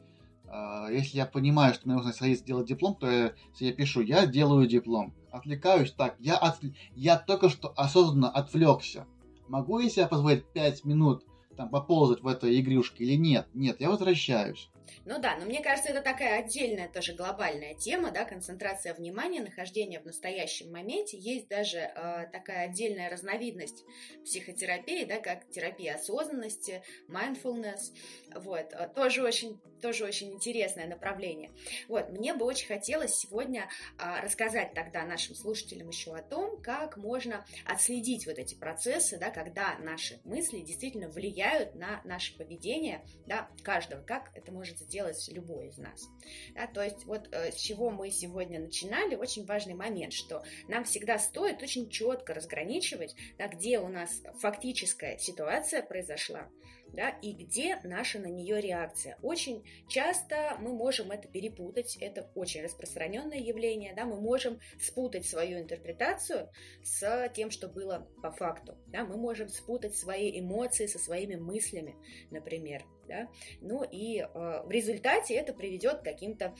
А, 0.46 0.88
если 0.90 1.18
я 1.18 1.26
понимаю, 1.26 1.74
что 1.74 1.86
мне 1.86 1.96
нужно 1.96 2.14
садиться 2.14 2.44
сделать 2.44 2.66
диплом, 2.66 2.94
то 2.94 3.10
я, 3.10 3.34
если 3.50 3.66
я 3.66 3.72
пишу, 3.74 4.00
я 4.00 4.26
делаю 4.26 4.66
диплом. 4.66 5.14
Отвлекаюсь, 5.30 5.92
так, 5.92 6.16
я, 6.18 6.38
от, 6.38 6.60
я 6.94 7.18
только 7.18 7.50
что 7.50 7.74
осознанно 7.76 8.30
отвлекся. 8.30 9.06
Могу 9.48 9.80
я 9.80 9.90
себе 9.90 10.06
позволить 10.06 10.50
5 10.52 10.84
минут 10.86 11.24
там 11.54 11.68
поползать 11.68 12.22
в 12.22 12.26
этой 12.26 12.58
игрушке 12.60 13.04
или 13.04 13.16
нет? 13.16 13.48
Нет, 13.52 13.80
я 13.80 13.90
возвращаюсь. 13.90 14.70
Ну 15.04 15.18
да, 15.18 15.36
но 15.36 15.44
мне 15.44 15.62
кажется, 15.62 15.90
это 15.90 16.02
такая 16.02 16.40
отдельная 16.40 16.88
тоже 16.88 17.14
глобальная 17.14 17.74
тема, 17.74 18.10
да, 18.10 18.24
концентрация 18.24 18.94
внимания, 18.94 19.40
нахождение 19.40 20.00
в 20.00 20.04
настоящем 20.04 20.72
моменте. 20.72 21.16
Есть 21.16 21.48
даже 21.48 21.78
э, 21.78 22.26
такая 22.32 22.68
отдельная 22.68 23.10
разновидность 23.10 23.84
психотерапии, 24.24 25.04
да, 25.04 25.18
как 25.18 25.48
терапия 25.50 25.94
осознанности, 25.94 26.82
mindfulness. 27.08 27.92
Вот, 28.36 28.72
э, 28.72 28.88
тоже 28.94 29.22
очень, 29.22 29.60
тоже 29.82 30.04
очень 30.04 30.32
интересное 30.32 30.86
направление. 30.86 31.50
Вот, 31.88 32.10
мне 32.10 32.34
бы 32.34 32.44
очень 32.44 32.68
хотелось 32.68 33.16
сегодня 33.16 33.68
э, 33.98 34.20
рассказать 34.22 34.74
тогда 34.74 35.04
нашим 35.04 35.34
слушателям 35.34 35.88
еще 35.88 36.14
о 36.14 36.22
том, 36.22 36.60
как 36.62 36.96
можно 36.96 37.44
отследить 37.66 38.26
вот 38.26 38.38
эти 38.38 38.54
процессы, 38.54 39.18
да, 39.18 39.30
когда 39.30 39.76
наши 39.78 40.20
мысли 40.24 40.60
действительно 40.60 41.08
влияют 41.08 41.74
на 41.74 42.00
наше 42.04 42.36
поведение, 42.36 43.04
да, 43.26 43.50
каждого, 43.62 44.02
как 44.02 44.30
это 44.34 44.52
может 44.52 44.68
может 44.68 44.78
сделать 44.78 45.28
любой 45.32 45.68
из 45.68 45.78
нас. 45.78 46.08
Да, 46.54 46.66
то 46.66 46.82
есть 46.82 47.04
вот 47.04 47.28
э, 47.32 47.52
с 47.52 47.56
чего 47.56 47.90
мы 47.90 48.10
сегодня 48.10 48.60
начинали, 48.60 49.14
очень 49.14 49.44
важный 49.46 49.74
момент, 49.74 50.12
что 50.12 50.42
нам 50.68 50.84
всегда 50.84 51.18
стоит 51.18 51.62
очень 51.62 51.88
четко 51.88 52.34
разграничивать, 52.34 53.14
да, 53.38 53.48
где 53.48 53.78
у 53.78 53.88
нас 53.88 54.22
фактическая 54.40 55.18
ситуация 55.18 55.82
произошла, 55.82 56.48
да, 56.92 57.10
и 57.10 57.32
где 57.32 57.78
наша 57.84 58.18
на 58.18 58.26
нее 58.26 58.60
реакция. 58.60 59.18
Очень 59.22 59.64
часто 59.88 60.56
мы 60.60 60.72
можем 60.72 61.10
это 61.10 61.28
перепутать, 61.28 61.96
это 62.00 62.30
очень 62.34 62.62
распространенное 62.62 63.38
явление, 63.38 63.94
да, 63.94 64.04
мы 64.04 64.20
можем 64.20 64.58
спутать 64.80 65.26
свою 65.26 65.60
интерпретацию 65.60 66.50
с 66.82 67.28
тем, 67.34 67.50
что 67.50 67.68
было 67.68 68.08
по 68.22 68.30
факту, 68.30 68.76
да, 68.88 69.04
мы 69.04 69.16
можем 69.16 69.48
спутать 69.48 69.96
свои 69.96 70.38
эмоции 70.38 70.86
со 70.86 70.98
своими 70.98 71.36
мыслями, 71.36 71.96
например, 72.30 72.84
да, 73.06 73.28
ну 73.60 73.82
и 73.82 74.18
э, 74.20 74.26
в 74.64 74.70
результате 74.70 75.34
это 75.34 75.54
приведет 75.54 76.00
к 76.00 76.04
каким-то 76.04 76.54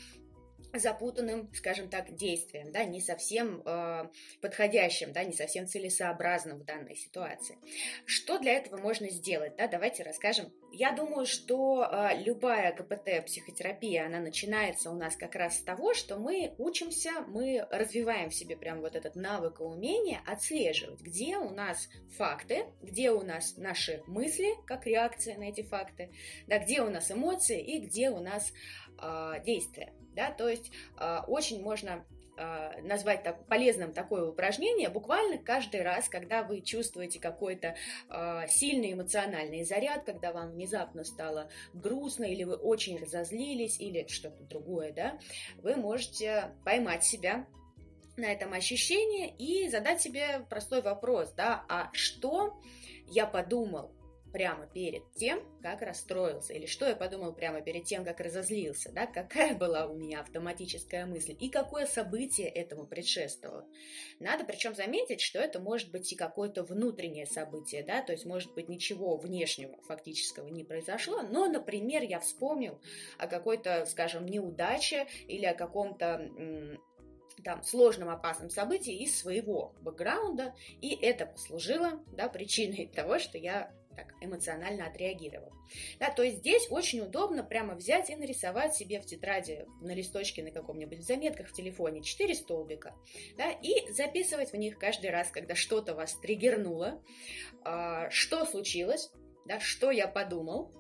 запутанным, 0.75 1.51
скажем 1.55 1.89
так, 1.89 2.15
действием, 2.15 2.73
да, 2.73 2.85
не 2.85 3.01
совсем 3.01 3.63
э, 3.65 4.09
подходящим, 4.41 5.13
да, 5.13 5.25
не 5.25 5.33
совсем 5.33 5.67
целесообразным 5.67 6.59
в 6.59 6.65
данной 6.65 6.97
ситуации. 6.97 7.59
Что 8.05 8.39
для 8.39 8.55
этого 8.55 8.77
можно 8.79 9.09
сделать, 9.09 9.57
да, 9.57 9.67
давайте 9.67 10.03
расскажем. 10.03 10.53
Я 10.71 10.93
думаю, 10.93 11.27
что 11.27 11.85
э, 11.85 12.23
любая 12.23 12.73
КПТ 12.73 13.25
психотерапия, 13.25 14.07
она 14.07 14.21
начинается 14.21 14.91
у 14.91 14.95
нас 14.95 15.17
как 15.17 15.35
раз 15.35 15.59
с 15.59 15.63
того, 15.63 15.95
что 15.95 16.19
мы 16.19 16.55
учимся, 16.59 17.23
мы 17.29 17.67
развиваем 17.71 18.31
в 18.31 18.35
себе 18.35 18.57
прям 18.57 18.81
вот 18.81 18.95
этот 18.95 19.17
навык 19.17 19.61
и 19.61 19.65
умение 19.65 20.21
отслеживать, 20.27 21.01
где 21.01 21.39
у 21.39 21.51
нас 21.51 21.89
факты, 22.17 22.67
где 22.83 23.11
у 23.11 23.23
нас 23.23 23.57
наши 23.57 24.03
мысли, 24.07 24.55
как 24.67 24.87
реакция 24.87 25.39
на 25.39 25.45
эти 25.45 25.63
факты, 25.63 26.11
да, 26.47 26.59
где 26.59 26.83
у 26.83 26.91
нас 26.91 27.11
эмоции 27.11 27.63
и 27.63 27.81
где 27.81 28.11
у 28.11 28.21
нас 28.21 28.53
э, 29.01 29.43
действия 29.45 29.93
да, 30.19 30.33
то 30.33 30.49
есть 30.49 30.73
э, 30.99 31.21
очень 31.29 31.63
можно 31.63 32.05
э, 32.37 32.83
назвать 32.83 33.23
так, 33.23 33.47
полезным 33.47 33.93
такое 33.93 34.27
упражнение 34.27 34.89
буквально 34.89 35.39
каждый 35.39 35.83
раз, 35.83 36.09
когда 36.09 36.43
вы 36.43 36.61
чувствуете 36.61 37.21
какой-то 37.21 37.77
э, 38.11 38.49
сильный 38.49 38.95
эмоциональный 38.95 39.63
заряд, 39.63 40.03
когда 40.05 40.33
вам 40.33 40.51
внезапно 40.51 41.05
стало 41.05 41.51
грустно, 41.73 42.25
или 42.25 42.43
вы 42.43 42.57
очень 42.57 42.99
разозлились, 42.99 43.79
или 43.79 44.09
что-то 44.09 44.43
другое, 44.43 44.93
да, 44.93 45.21
вы 45.63 45.77
можете 45.77 46.51
поймать 46.65 47.05
себя 47.05 47.47
на 48.17 48.27
этом 48.27 48.53
ощущении 48.55 49.33
и 49.39 49.69
задать 49.69 50.03
себе 50.03 50.45
простой 50.51 50.83
вопрос, 50.83 51.33
да, 51.37 51.65
а 51.69 51.91
что 51.93 52.61
я 53.07 53.25
подумал 53.25 53.93
прямо 54.33 54.67
перед 54.67 55.03
тем, 55.15 55.43
как 55.63 55.83
расстроился, 55.83 56.53
или 56.53 56.67
что 56.67 56.87
я 56.87 56.95
подумал 56.95 57.33
прямо 57.33 57.61
перед 57.61 57.85
тем, 57.85 58.05
как 58.05 58.21
разозлился, 58.21 58.93
да, 58.93 59.07
какая 59.07 59.55
была 59.55 59.87
у 59.87 59.95
меня 59.95 60.21
автоматическая 60.21 61.07
мысль, 61.07 61.37
и 61.39 61.49
какое 61.49 61.87
событие 61.87 62.49
этому 62.49 62.87
предшествовало. 62.87 63.67
Надо 64.21 64.45
причем 64.45 64.75
заметить, 64.75 65.21
что 65.21 65.39
это 65.39 65.61
может 65.61 65.91
быть 65.91 66.13
и 66.13 66.17
какое-то 66.17 66.63
внутреннее 66.63 67.27
событие, 67.27 67.83
да, 67.83 68.03
то 68.03 68.13
есть 68.13 68.25
может 68.25 68.55
быть 68.55 68.69
ничего 68.69 69.17
внешнего 69.17 69.81
фактического 69.83 70.49
не 70.49 70.65
произошло, 70.65 71.23
но, 71.23 71.47
например, 71.47 72.03
я 72.03 72.21
вспомнил 72.21 72.81
о 73.19 73.27
какой-то, 73.27 73.87
скажем, 73.87 74.27
неудаче 74.27 75.07
или 75.27 75.47
о 75.47 75.55
каком-то 75.55 76.79
там, 77.45 77.63
сложном, 77.63 78.09
опасном 78.09 78.51
событии 78.51 78.95
из 78.95 79.19
своего 79.19 79.75
бэкграунда, 79.81 80.55
и 80.81 80.95
это 80.95 81.27
послужило 81.27 82.01
да, 82.13 82.29
причиной 82.29 82.87
того, 82.95 83.19
что 83.19 83.39
я 83.39 83.73
так 83.99 84.15
эмоционально 84.21 84.87
отреагировал. 84.87 85.53
Да, 85.99 86.11
то 86.11 86.23
есть 86.23 86.39
здесь 86.39 86.69
очень 86.71 87.01
удобно 87.01 87.43
прямо 87.43 87.75
взять 87.75 88.11
и 88.11 88.17
нарисовать 88.17 88.77
себе 88.77 89.01
в 89.01 89.07
тетради 89.07 89.67
на 89.81 89.93
листочке 89.93 90.45
на 90.45 90.53
каком-нибудь 90.53 90.99
в 90.99 91.03
заметках 91.03 91.49
в 91.49 91.53
телефоне 91.53 92.03
четыре 92.03 92.37
столбика, 92.37 92.95
да, 93.37 93.51
и 93.51 93.91
записывать 93.93 94.53
в 94.53 94.57
них 94.57 94.79
каждый 94.79 95.11
раз, 95.11 95.31
когда 95.31 95.57
что-то 95.57 95.97
вас 95.97 96.15
триггернуло, 96.15 97.03
э, 97.65 98.09
что 98.11 98.47
случилось, 98.47 99.11
да, 99.47 99.59
что 99.59 99.91
я 99.91 100.07
подумал, 100.07 100.71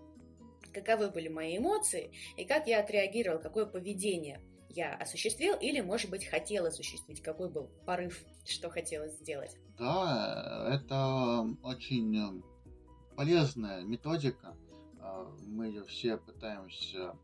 каковы 0.72 1.10
были 1.10 1.26
мои 1.26 1.58
эмоции 1.58 2.12
и 2.36 2.44
как 2.44 2.68
я 2.68 2.78
отреагировал, 2.80 3.40
какое 3.40 3.66
поведение 3.66 4.40
я 4.68 4.94
осуществил 4.94 5.56
или, 5.56 5.80
может 5.80 6.08
быть, 6.10 6.24
хотел 6.24 6.66
осуществить, 6.66 7.20
какой 7.20 7.50
был 7.50 7.68
порыв, 7.84 8.24
что 8.44 8.70
хотелось 8.70 9.14
сделать. 9.14 9.56
Да, 9.76 10.68
это 10.70 11.46
очень 11.62 12.42
полезная 13.18 13.82
методика. 13.82 14.56
А, 15.00 15.28
мы 15.44 15.66
ее 15.66 15.82
все 15.82 16.18
пытаемся, 16.18 17.16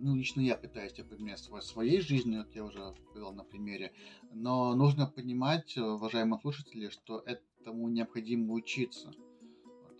ну, 0.00 0.16
лично 0.16 0.40
я 0.40 0.56
пытаюсь 0.56 0.94
применять 0.94 1.38
в 1.48 1.60
своей 1.60 2.00
жизни, 2.00 2.42
как 2.42 2.52
я 2.56 2.64
уже 2.64 2.92
сказал 3.10 3.32
на 3.32 3.44
примере, 3.44 3.92
но 4.32 4.74
нужно 4.74 5.06
понимать, 5.06 5.78
уважаемые 5.78 6.40
слушатели, 6.40 6.88
что 6.88 7.20
этому 7.20 7.88
необходимо 7.88 8.52
учиться. 8.52 9.12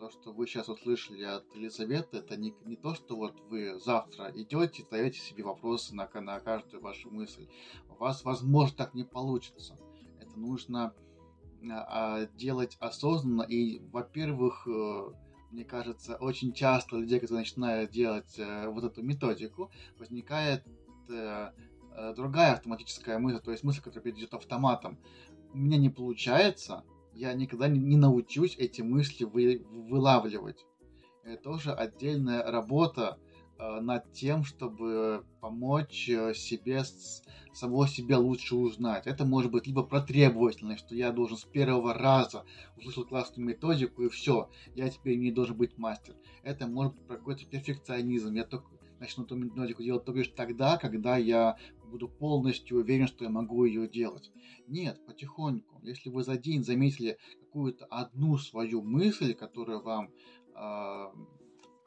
То, 0.00 0.10
что 0.10 0.32
вы 0.32 0.48
сейчас 0.48 0.68
услышали 0.68 1.22
от 1.22 1.54
Елизаветы, 1.54 2.16
это 2.16 2.36
не, 2.36 2.52
не 2.64 2.74
то, 2.74 2.96
что 2.96 3.14
вот 3.14 3.40
вы 3.48 3.78
завтра 3.78 4.32
идете, 4.34 4.82
задаете 4.82 5.20
себе 5.20 5.44
вопросы 5.44 5.94
на, 5.94 6.10
на 6.20 6.40
каждую 6.40 6.82
вашу 6.82 7.12
мысль. 7.12 7.46
У 7.88 7.94
вас, 7.94 8.24
возможно, 8.24 8.76
так 8.76 8.94
не 8.94 9.04
получится. 9.04 9.78
Это 10.20 10.36
нужно 10.36 10.92
делать 12.36 12.76
осознанно. 12.80 13.42
И, 13.42 13.80
во-первых, 13.90 14.66
э, 14.66 15.10
мне 15.50 15.64
кажется, 15.64 16.16
очень 16.16 16.52
часто 16.52 16.96
людей, 16.96 17.20
которые 17.20 17.40
начинают 17.40 17.90
делать 17.90 18.38
э, 18.38 18.68
вот 18.68 18.84
эту 18.84 19.02
методику, 19.02 19.70
возникает 19.98 20.64
э, 21.08 21.52
другая 22.14 22.52
автоматическая 22.52 23.18
мысль, 23.18 23.40
то 23.40 23.50
есть 23.50 23.64
мысль, 23.64 23.80
которая 23.80 24.12
идет 24.12 24.34
автоматом. 24.34 24.98
У 25.52 25.58
меня 25.58 25.78
не 25.78 25.88
получается, 25.88 26.84
я 27.14 27.32
никогда 27.32 27.68
не, 27.68 27.96
научусь 27.96 28.56
эти 28.58 28.82
мысли 28.82 29.24
вы, 29.24 29.64
вылавливать. 29.70 30.66
Это 31.24 31.42
тоже 31.42 31.72
отдельная 31.72 32.42
работа 32.42 33.18
над 33.58 34.12
тем, 34.12 34.44
чтобы 34.44 35.24
помочь 35.40 36.08
э, 36.08 36.34
себе, 36.34 36.82
самого 37.54 37.88
себя 37.88 38.18
лучше 38.18 38.54
узнать. 38.54 39.06
Это 39.06 39.24
может 39.24 39.50
быть 39.50 39.66
либо 39.66 39.82
про 39.82 40.00
требовательность, 40.00 40.84
что 40.84 40.94
я 40.94 41.10
должен 41.12 41.36
с 41.36 41.44
первого 41.44 41.94
раза 41.94 42.44
услышать 42.76 43.08
классную 43.08 43.48
методику 43.48 44.02
и 44.02 44.08
все, 44.08 44.50
я 44.74 44.88
теперь 44.90 45.18
не 45.18 45.32
должен 45.32 45.56
быть 45.56 45.78
мастер. 45.78 46.14
Это 46.42 46.66
может 46.66 46.94
быть 46.94 47.06
про 47.06 47.16
какой-то 47.16 47.46
перфекционизм. 47.46 48.34
Я 48.34 48.44
только 48.44 48.66
начну 48.98 49.24
эту 49.24 49.36
методику 49.36 49.82
делать 49.82 50.04
только 50.04 50.20
лишь 50.20 50.28
тогда, 50.28 50.76
когда 50.78 51.16
я 51.16 51.56
буду 51.90 52.08
полностью 52.08 52.78
уверен, 52.78 53.06
что 53.06 53.24
я 53.24 53.30
могу 53.30 53.64
ее 53.64 53.88
делать. 53.88 54.30
Нет, 54.66 55.04
потихоньку. 55.06 55.80
Если 55.82 56.10
вы 56.10 56.24
за 56.24 56.36
день 56.36 56.64
заметили 56.64 57.18
какую-то 57.40 57.86
одну 57.86 58.36
свою 58.38 58.82
мысль, 58.82 59.34
которая 59.34 59.78
вам 59.78 60.10
э, 60.54 61.06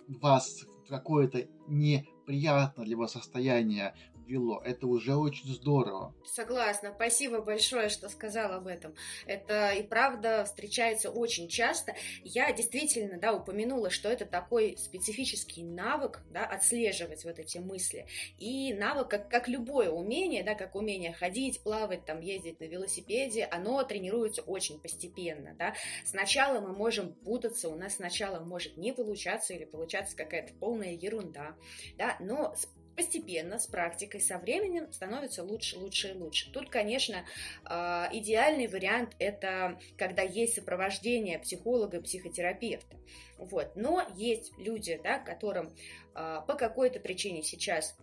вас 0.07 0.65
какое-то 0.89 1.47
неприятное 1.67 2.85
для 2.85 2.97
вас 2.97 3.13
состояние 3.13 3.93
вело. 4.29 4.61
Это 4.63 4.87
уже 4.87 5.15
очень 5.15 5.49
здорово. 5.49 6.13
Согласна. 6.25 6.93
Спасибо 6.95 7.41
большое, 7.41 7.89
что 7.89 8.07
сказал 8.09 8.53
об 8.53 8.67
этом. 8.67 8.93
Это 9.25 9.71
и 9.71 9.83
правда 9.83 10.45
встречается 10.45 11.09
очень 11.09 11.47
часто. 11.47 11.95
Я 12.23 12.53
действительно, 12.53 13.19
да, 13.19 13.33
упомянула, 13.33 13.89
что 13.89 14.09
это 14.09 14.25
такой 14.25 14.77
специфический 14.77 15.63
навык, 15.63 16.21
да, 16.31 16.45
отслеживать 16.45 17.25
вот 17.25 17.39
эти 17.39 17.57
мысли. 17.57 18.07
И 18.37 18.73
навык, 18.73 19.09
как, 19.09 19.29
как 19.29 19.47
любое 19.47 19.89
умение, 19.89 20.43
да, 20.43 20.55
как 20.55 20.75
умение 20.75 21.13
ходить, 21.13 21.61
плавать, 21.61 22.05
там, 22.05 22.21
ездить 22.21 22.59
на 22.59 22.65
велосипеде, 22.65 23.45
оно 23.45 23.83
тренируется 23.83 24.41
очень 24.43 24.79
постепенно, 24.79 25.55
да. 25.57 25.73
Сначала 26.05 26.59
мы 26.59 26.73
можем 26.73 27.13
путаться, 27.13 27.69
у 27.69 27.75
нас 27.75 27.95
сначала 27.95 28.39
может 28.39 28.77
не 28.77 28.93
получаться 28.93 29.53
или 29.53 29.65
получаться 29.65 30.15
какая-то 30.15 30.53
полная 30.53 30.93
ерунда, 30.93 31.55
да, 31.97 32.15
но 32.19 32.53
постепенно, 32.99 33.59
с 33.59 33.65
практикой, 33.65 34.19
со 34.19 34.37
временем 34.37 34.91
становится 34.91 35.41
лучше, 35.41 35.77
лучше 35.77 36.09
и 36.09 36.13
лучше. 36.13 36.51
Тут, 36.51 36.69
конечно, 36.69 37.23
а, 37.63 38.09
идеальный 38.11 38.67
вариант– 38.67 39.15
это 39.19 39.79
когда 39.97 40.21
есть 40.21 40.55
сопровождение 40.55 41.39
психолога, 41.39 42.01
психотерапевта. 42.01 42.97
Вот. 43.37 43.71
Но 43.77 44.05
есть 44.17 44.51
люди, 44.57 44.99
да, 45.01 45.17
которым 45.17 45.73
а, 46.13 46.41
по 46.41 46.55
какой-то 46.55 46.99
причине 46.99 47.41
сейчас 47.41 47.95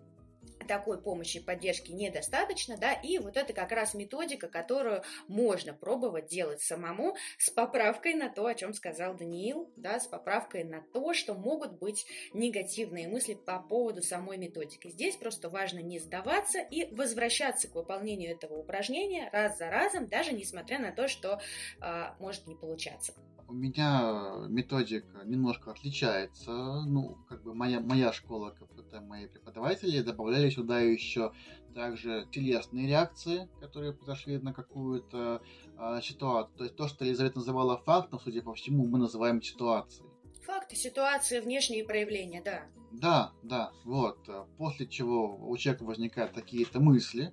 такой 0.67 1.01
помощи 1.01 1.39
и 1.39 1.43
поддержки 1.43 1.91
недостаточно, 1.93 2.77
да, 2.77 2.93
и 2.93 3.19
вот 3.19 3.37
это 3.37 3.53
как 3.53 3.73
раз 3.73 3.95
методика, 3.95 4.49
которую 4.49 5.03
можно 5.29 5.75
пробовать 5.75 6.27
делать 6.27 6.61
самому 6.61 7.17
с 7.39 7.51
поправкой 7.51 8.15
на 8.15 8.29
то, 8.29 8.47
о 8.47 8.55
чем 8.55 8.73
сказал 8.75 9.15
Даниил, 9.15 9.73
да, 9.77 10.01
с 10.01 10.07
поправкой 10.07 10.65
на 10.65 10.83
то, 10.93 11.15
что 11.15 11.35
могут 11.35 11.79
быть 11.79 12.07
негативные 12.33 13.09
мысли 13.09 13.35
по 13.35 13.59
поводу 13.59 14.03
самой 14.03 14.37
методики. 14.37 14.89
Здесь 14.89 15.17
просто 15.17 15.49
важно 15.49 15.79
не 15.79 15.99
сдаваться 15.99 16.61
и 16.61 16.93
возвращаться 16.95 17.69
к 17.69 17.75
выполнению 17.75 18.33
этого 18.33 18.55
упражнения 18.55 19.31
раз 19.33 19.59
за 19.59 19.71
разом, 19.71 20.07
даже 20.07 20.33
несмотря 20.33 20.79
на 20.79 20.93
то, 20.93 21.09
что 21.09 21.41
э, 21.81 22.05
может 22.19 22.47
не 22.47 22.55
получаться 22.55 23.13
у 23.49 23.53
меня 23.53 24.47
методика 24.49 25.23
немножко 25.25 25.71
отличается. 25.71 26.51
Ну, 26.87 27.19
как 27.29 27.43
бы 27.43 27.55
моя, 27.55 27.81
моя 27.81 28.13
школа 28.13 28.51
КПТ, 28.51 29.01
мои 29.01 29.27
преподаватели 29.27 30.01
добавляли 30.01 30.51
сюда 30.51 30.81
еще 30.81 31.33
также 31.75 32.27
телесные 32.33 32.89
реакции, 32.89 33.49
которые 33.61 33.93
произошли 33.93 34.39
на 34.39 34.53
какую-то 34.53 35.43
э, 35.79 36.01
ситуацию. 36.03 36.57
То 36.57 36.65
есть 36.65 36.77
то, 36.77 36.89
что 36.89 37.05
Елизавета 37.05 37.39
называла 37.39 37.79
фактом, 37.79 38.19
судя 38.19 38.43
по 38.43 38.55
всему, 38.55 38.87
мы 38.87 38.99
называем 38.99 39.43
ситуацией. 39.43 40.09
Факты, 40.45 40.77
ситуации, 40.77 41.41
внешние 41.41 41.85
проявления, 41.85 42.43
да. 42.43 42.67
Да, 42.93 43.33
да, 43.43 43.73
вот. 43.85 44.19
После 44.59 44.87
чего 44.87 45.37
у 45.37 45.57
человека 45.57 45.85
возникают 45.85 46.33
такие-то 46.33 46.81
мысли, 46.81 47.33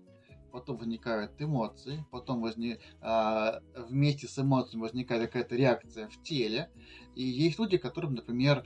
потом 0.54 0.78
возникают 0.78 1.42
эмоции, 1.42 2.06
потом 2.12 2.40
возник, 2.40 2.80
а, 3.02 3.60
вместе 3.76 4.28
с 4.28 4.38
эмоциями 4.38 4.84
возникает 4.84 5.26
какая-то 5.26 5.56
реакция 5.56 6.08
в 6.08 6.22
теле. 6.22 6.72
И 7.16 7.24
есть 7.24 7.58
люди, 7.58 7.78
которым, 7.78 8.14
например, 8.14 8.64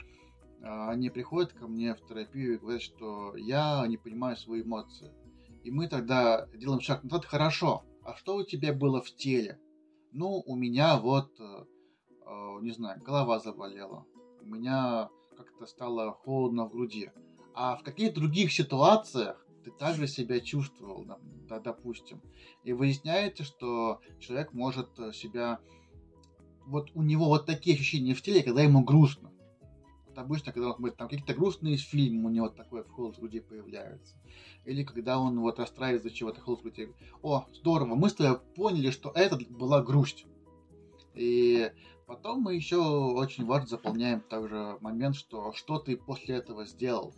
а, 0.62 0.90
они 0.90 1.08
приходят 1.08 1.54
ко 1.54 1.66
мне 1.66 1.94
в 1.94 2.06
терапию 2.06 2.54
и 2.54 2.58
говорят, 2.58 2.82
что 2.82 3.34
я 3.36 3.86
не 3.88 3.96
понимаю 3.96 4.36
свои 4.36 4.62
эмоции. 4.62 5.10
И 5.64 5.70
мы 5.70 5.88
тогда 5.88 6.46
делаем 6.54 6.82
шаг 6.82 7.04
назад, 7.04 7.24
хорошо, 7.24 7.86
а 8.04 8.14
что 8.16 8.36
у 8.36 8.44
тебя 8.44 8.74
было 8.74 9.00
в 9.00 9.10
теле? 9.14 9.58
Ну, 10.12 10.42
у 10.44 10.56
меня 10.56 10.98
вот, 10.98 11.40
э, 11.40 11.64
э, 12.26 12.58
не 12.60 12.72
знаю, 12.72 13.00
голова 13.02 13.40
заболела, 13.40 14.04
у 14.42 14.44
меня 14.44 15.08
как-то 15.38 15.64
стало 15.64 16.12
холодно 16.12 16.66
в 16.66 16.70
груди. 16.70 17.10
А 17.54 17.76
в 17.76 17.82
каких 17.82 18.12
других 18.12 18.52
ситуациях 18.52 19.47
ты 19.68 19.78
также 19.78 20.06
себя 20.06 20.40
чувствовал, 20.40 21.04
да, 21.48 21.60
допустим. 21.60 22.22
И 22.64 22.72
выясняется, 22.72 23.44
что 23.44 24.00
человек 24.18 24.52
может 24.52 24.98
э, 24.98 25.12
себя... 25.12 25.60
Вот 26.66 26.90
у 26.94 27.02
него 27.02 27.26
вот 27.26 27.46
такие 27.46 27.74
ощущения 27.74 28.14
в 28.14 28.22
теле, 28.22 28.42
когда 28.42 28.62
ему 28.62 28.82
грустно. 28.82 29.30
Вот 30.06 30.18
обычно, 30.18 30.52
когда 30.52 30.70
он 30.70 30.90
там 30.92 31.08
какие-то 31.08 31.34
грустные 31.34 31.76
фильмы, 31.76 32.26
у 32.26 32.32
него 32.32 32.48
такое 32.48 32.82
в 32.82 32.90
холод 32.90 33.16
в 33.16 33.20
груди 33.20 33.40
появляется. 33.40 34.16
Или 34.64 34.84
когда 34.84 35.18
он 35.18 35.38
вот 35.40 35.58
расстраивается 35.58 36.10
чего-то, 36.10 36.40
холод 36.40 36.60
в 36.60 36.62
груди. 36.62 36.88
О, 37.22 37.46
здорово, 37.52 37.94
мы 37.94 38.10
с 38.10 38.14
тобой 38.14 38.40
поняли, 38.54 38.90
что 38.90 39.10
это 39.14 39.38
была 39.50 39.82
грусть. 39.82 40.26
И 41.14 41.72
потом 42.06 42.42
мы 42.42 42.54
еще 42.54 42.76
очень 42.76 43.44
важно 43.44 43.68
заполняем 43.68 44.20
также 44.20 44.78
момент, 44.80 45.16
что 45.16 45.52
что 45.52 45.78
ты 45.78 45.96
после 45.96 46.36
этого 46.36 46.66
сделал. 46.66 47.14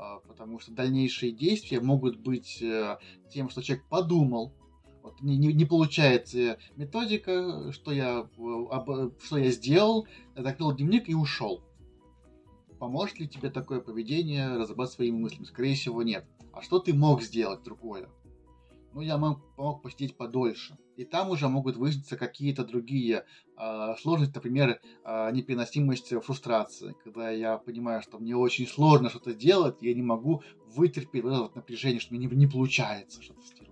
А, 0.00 0.20
потому 0.20 0.60
что 0.60 0.70
дальнейшие 0.70 1.32
действия 1.32 1.80
могут 1.80 2.18
быть 2.18 2.62
э, 2.62 2.98
тем, 3.30 3.50
что 3.50 3.62
человек 3.62 3.84
подумал, 3.88 4.54
вот 5.02 5.20
не, 5.22 5.36
не, 5.36 5.52
не 5.52 5.64
получается 5.64 6.56
методика, 6.76 7.72
что 7.72 7.90
я, 7.90 8.18
об, 8.20 9.20
что 9.20 9.38
я 9.38 9.50
сделал, 9.50 10.06
я 10.36 10.44
закрыл 10.44 10.72
дневник 10.72 11.08
и 11.08 11.14
ушел. 11.14 11.64
Поможет 12.78 13.18
ли 13.18 13.26
тебе 13.26 13.50
такое 13.50 13.80
поведение 13.80 14.56
разобрать 14.56 14.92
своими 14.92 15.16
мыслями? 15.16 15.46
Скорее 15.46 15.74
всего, 15.74 16.04
нет. 16.04 16.24
А 16.52 16.62
что 16.62 16.78
ты 16.78 16.94
мог 16.94 17.20
сделать 17.20 17.64
другое? 17.64 18.08
Ну, 18.94 19.00
я 19.00 19.18
мог, 19.18 19.40
мог 19.56 19.82
посидеть 19.82 20.16
подольше. 20.16 20.76
И 20.96 21.04
там 21.04 21.30
уже 21.30 21.48
могут 21.48 21.76
выясниться 21.76 22.16
какие-то 22.16 22.64
другие 22.64 23.24
э, 23.56 23.94
сложности, 24.00 24.34
например, 24.34 24.80
э, 25.04 25.30
непереносимость 25.32 26.08
фрустрации, 26.22 26.96
когда 27.04 27.30
я 27.30 27.58
понимаю, 27.58 28.02
что 28.02 28.18
мне 28.18 28.34
очень 28.34 28.66
сложно 28.66 29.10
что-то 29.10 29.34
делать, 29.34 29.76
я 29.80 29.94
не 29.94 30.02
могу 30.02 30.42
вытерпеть 30.66 31.22
вот 31.22 31.32
это 31.32 31.42
вот 31.42 31.56
напряжение, 31.56 32.00
что 32.00 32.14
мне 32.14 32.26
не, 32.26 32.34
не 32.34 32.46
получается 32.46 33.22
что-то 33.22 33.42
сделать. 33.42 33.68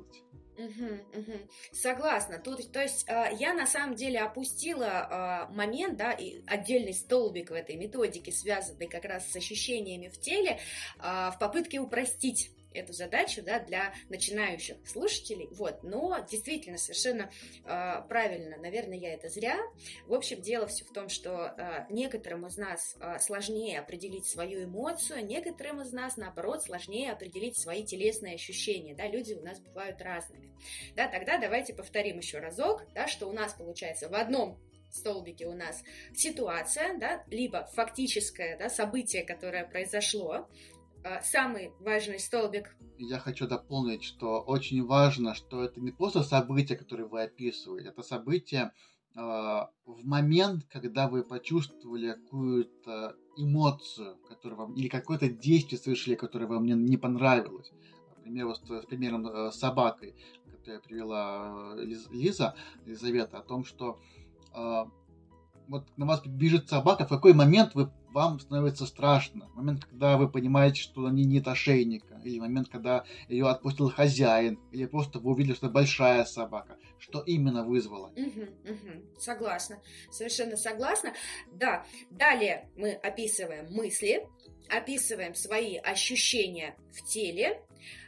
Угу, 0.58 1.20
угу. 1.20 1.38
Согласна. 1.72 2.38
Тут, 2.38 2.72
то 2.72 2.80
есть, 2.80 3.06
э, 3.08 3.36
я 3.38 3.52
на 3.52 3.66
самом 3.66 3.94
деле 3.94 4.20
опустила 4.20 5.48
э, 5.50 5.54
момент, 5.54 5.96
да, 5.98 6.12
и 6.12 6.40
отдельный 6.46 6.94
столбик 6.94 7.50
в 7.50 7.54
этой 7.54 7.76
методике, 7.76 8.32
связанный 8.32 8.88
как 8.88 9.04
раз 9.04 9.30
с 9.30 9.36
ощущениями 9.36 10.08
в 10.08 10.18
теле, 10.18 10.58
э, 10.98 11.30
в 11.30 11.36
попытке 11.38 11.80
упростить 11.80 12.50
эту 12.76 12.92
задачу 12.92 13.42
да, 13.42 13.58
для 13.60 13.94
начинающих 14.08 14.76
слушателей. 14.86 15.48
Вот. 15.52 15.82
Но 15.82 16.24
действительно 16.30 16.78
совершенно 16.78 17.30
э, 17.64 18.02
правильно, 18.08 18.56
наверное, 18.58 18.98
я 18.98 19.14
это 19.14 19.28
зря. 19.28 19.58
В 20.06 20.14
общем, 20.14 20.40
дело 20.40 20.66
все 20.66 20.84
в 20.84 20.92
том, 20.92 21.08
что 21.08 21.54
э, 21.56 21.86
некоторым 21.90 22.46
из 22.46 22.56
нас 22.56 22.96
э, 23.00 23.18
сложнее 23.18 23.80
определить 23.80 24.26
свою 24.26 24.64
эмоцию, 24.64 25.24
некоторым 25.24 25.80
из 25.82 25.92
нас, 25.92 26.16
наоборот, 26.16 26.62
сложнее 26.62 27.12
определить 27.12 27.58
свои 27.58 27.84
телесные 27.84 28.34
ощущения. 28.34 28.94
Да, 28.94 29.06
люди 29.08 29.34
у 29.34 29.42
нас 29.42 29.60
бывают 29.60 30.00
разными. 30.00 30.52
Да, 30.94 31.08
тогда 31.08 31.38
давайте 31.38 31.74
повторим 31.74 32.18
еще 32.18 32.38
разок, 32.38 32.82
да, 32.94 33.06
что 33.06 33.26
у 33.26 33.32
нас 33.32 33.54
получается 33.54 34.08
в 34.08 34.14
одном 34.14 34.58
столбике 34.90 35.46
у 35.46 35.54
нас 35.54 35.82
ситуация, 36.14 36.98
да, 36.98 37.22
либо 37.28 37.68
фактическое 37.74 38.56
да, 38.58 38.68
событие, 38.68 39.24
которое 39.24 39.64
произошло, 39.64 40.48
самый 41.22 41.72
важный 41.80 42.18
столбик. 42.18 42.76
Я 42.98 43.18
хочу 43.18 43.46
дополнить, 43.46 44.04
что 44.04 44.40
очень 44.40 44.84
важно, 44.84 45.34
что 45.34 45.62
это 45.62 45.80
не 45.80 45.90
просто 45.90 46.22
событие, 46.22 46.78
которое 46.78 47.04
вы 47.04 47.22
описываете, 47.22 47.88
это 47.88 48.02
событие 48.02 48.72
э, 49.14 49.20
в 49.20 50.04
момент, 50.04 50.64
когда 50.64 51.08
вы 51.08 51.22
почувствовали 51.22 52.12
какую-то 52.12 53.16
эмоцию, 53.36 54.16
которая 54.28 54.58
вам, 54.58 54.74
или 54.74 54.88
какое-то 54.88 55.28
действие 55.28 55.78
совершили, 55.78 56.14
которое 56.14 56.46
вам 56.46 56.64
не, 56.64 56.72
не 56.72 56.96
понравилось. 56.96 57.70
Например, 58.16 58.46
вот 58.46 58.58
с, 58.58 58.82
с 58.82 58.86
примером 58.86 59.26
э, 59.26 59.52
с 59.52 59.56
собакой, 59.56 60.14
которую 60.50 60.82
привела 60.82 61.74
э, 61.76 61.84
Лиза, 61.84 62.54
Елизавета, 62.84 63.38
о 63.38 63.42
том, 63.42 63.64
что 63.64 63.98
э, 64.54 64.84
вот 65.68 65.86
на 65.96 66.06
вас 66.06 66.22
бежит 66.24 66.68
собака, 66.68 67.04
в 67.04 67.08
какой 67.08 67.34
момент 67.34 67.74
вы 67.74 67.90
вам 68.16 68.40
становится 68.40 68.86
страшно. 68.86 69.50
Момент, 69.54 69.84
когда 69.84 70.16
вы 70.16 70.30
понимаете, 70.30 70.80
что 70.80 71.04
они 71.04 71.26
нет 71.26 71.46
ошейника, 71.48 72.18
или 72.24 72.38
момент, 72.40 72.70
когда 72.70 73.04
ее 73.28 73.46
отпустил 73.46 73.90
хозяин, 73.90 74.58
или 74.72 74.86
просто 74.86 75.18
вы 75.18 75.32
увидели, 75.32 75.52
что 75.52 75.68
большая 75.68 76.24
собака. 76.24 76.78
Что 76.98 77.20
именно 77.20 77.62
вызвало? 77.62 78.06
Угу, 78.16 78.40
угу. 78.40 79.18
Согласна, 79.18 79.82
совершенно 80.10 80.56
согласна. 80.56 81.12
Да, 81.52 81.84
далее 82.08 82.70
мы 82.74 82.92
описываем 82.92 83.70
мысли, 83.70 84.26
описываем 84.70 85.34
свои 85.34 85.76
ощущения 85.76 86.74
в 86.94 87.02
теле, 87.04 87.65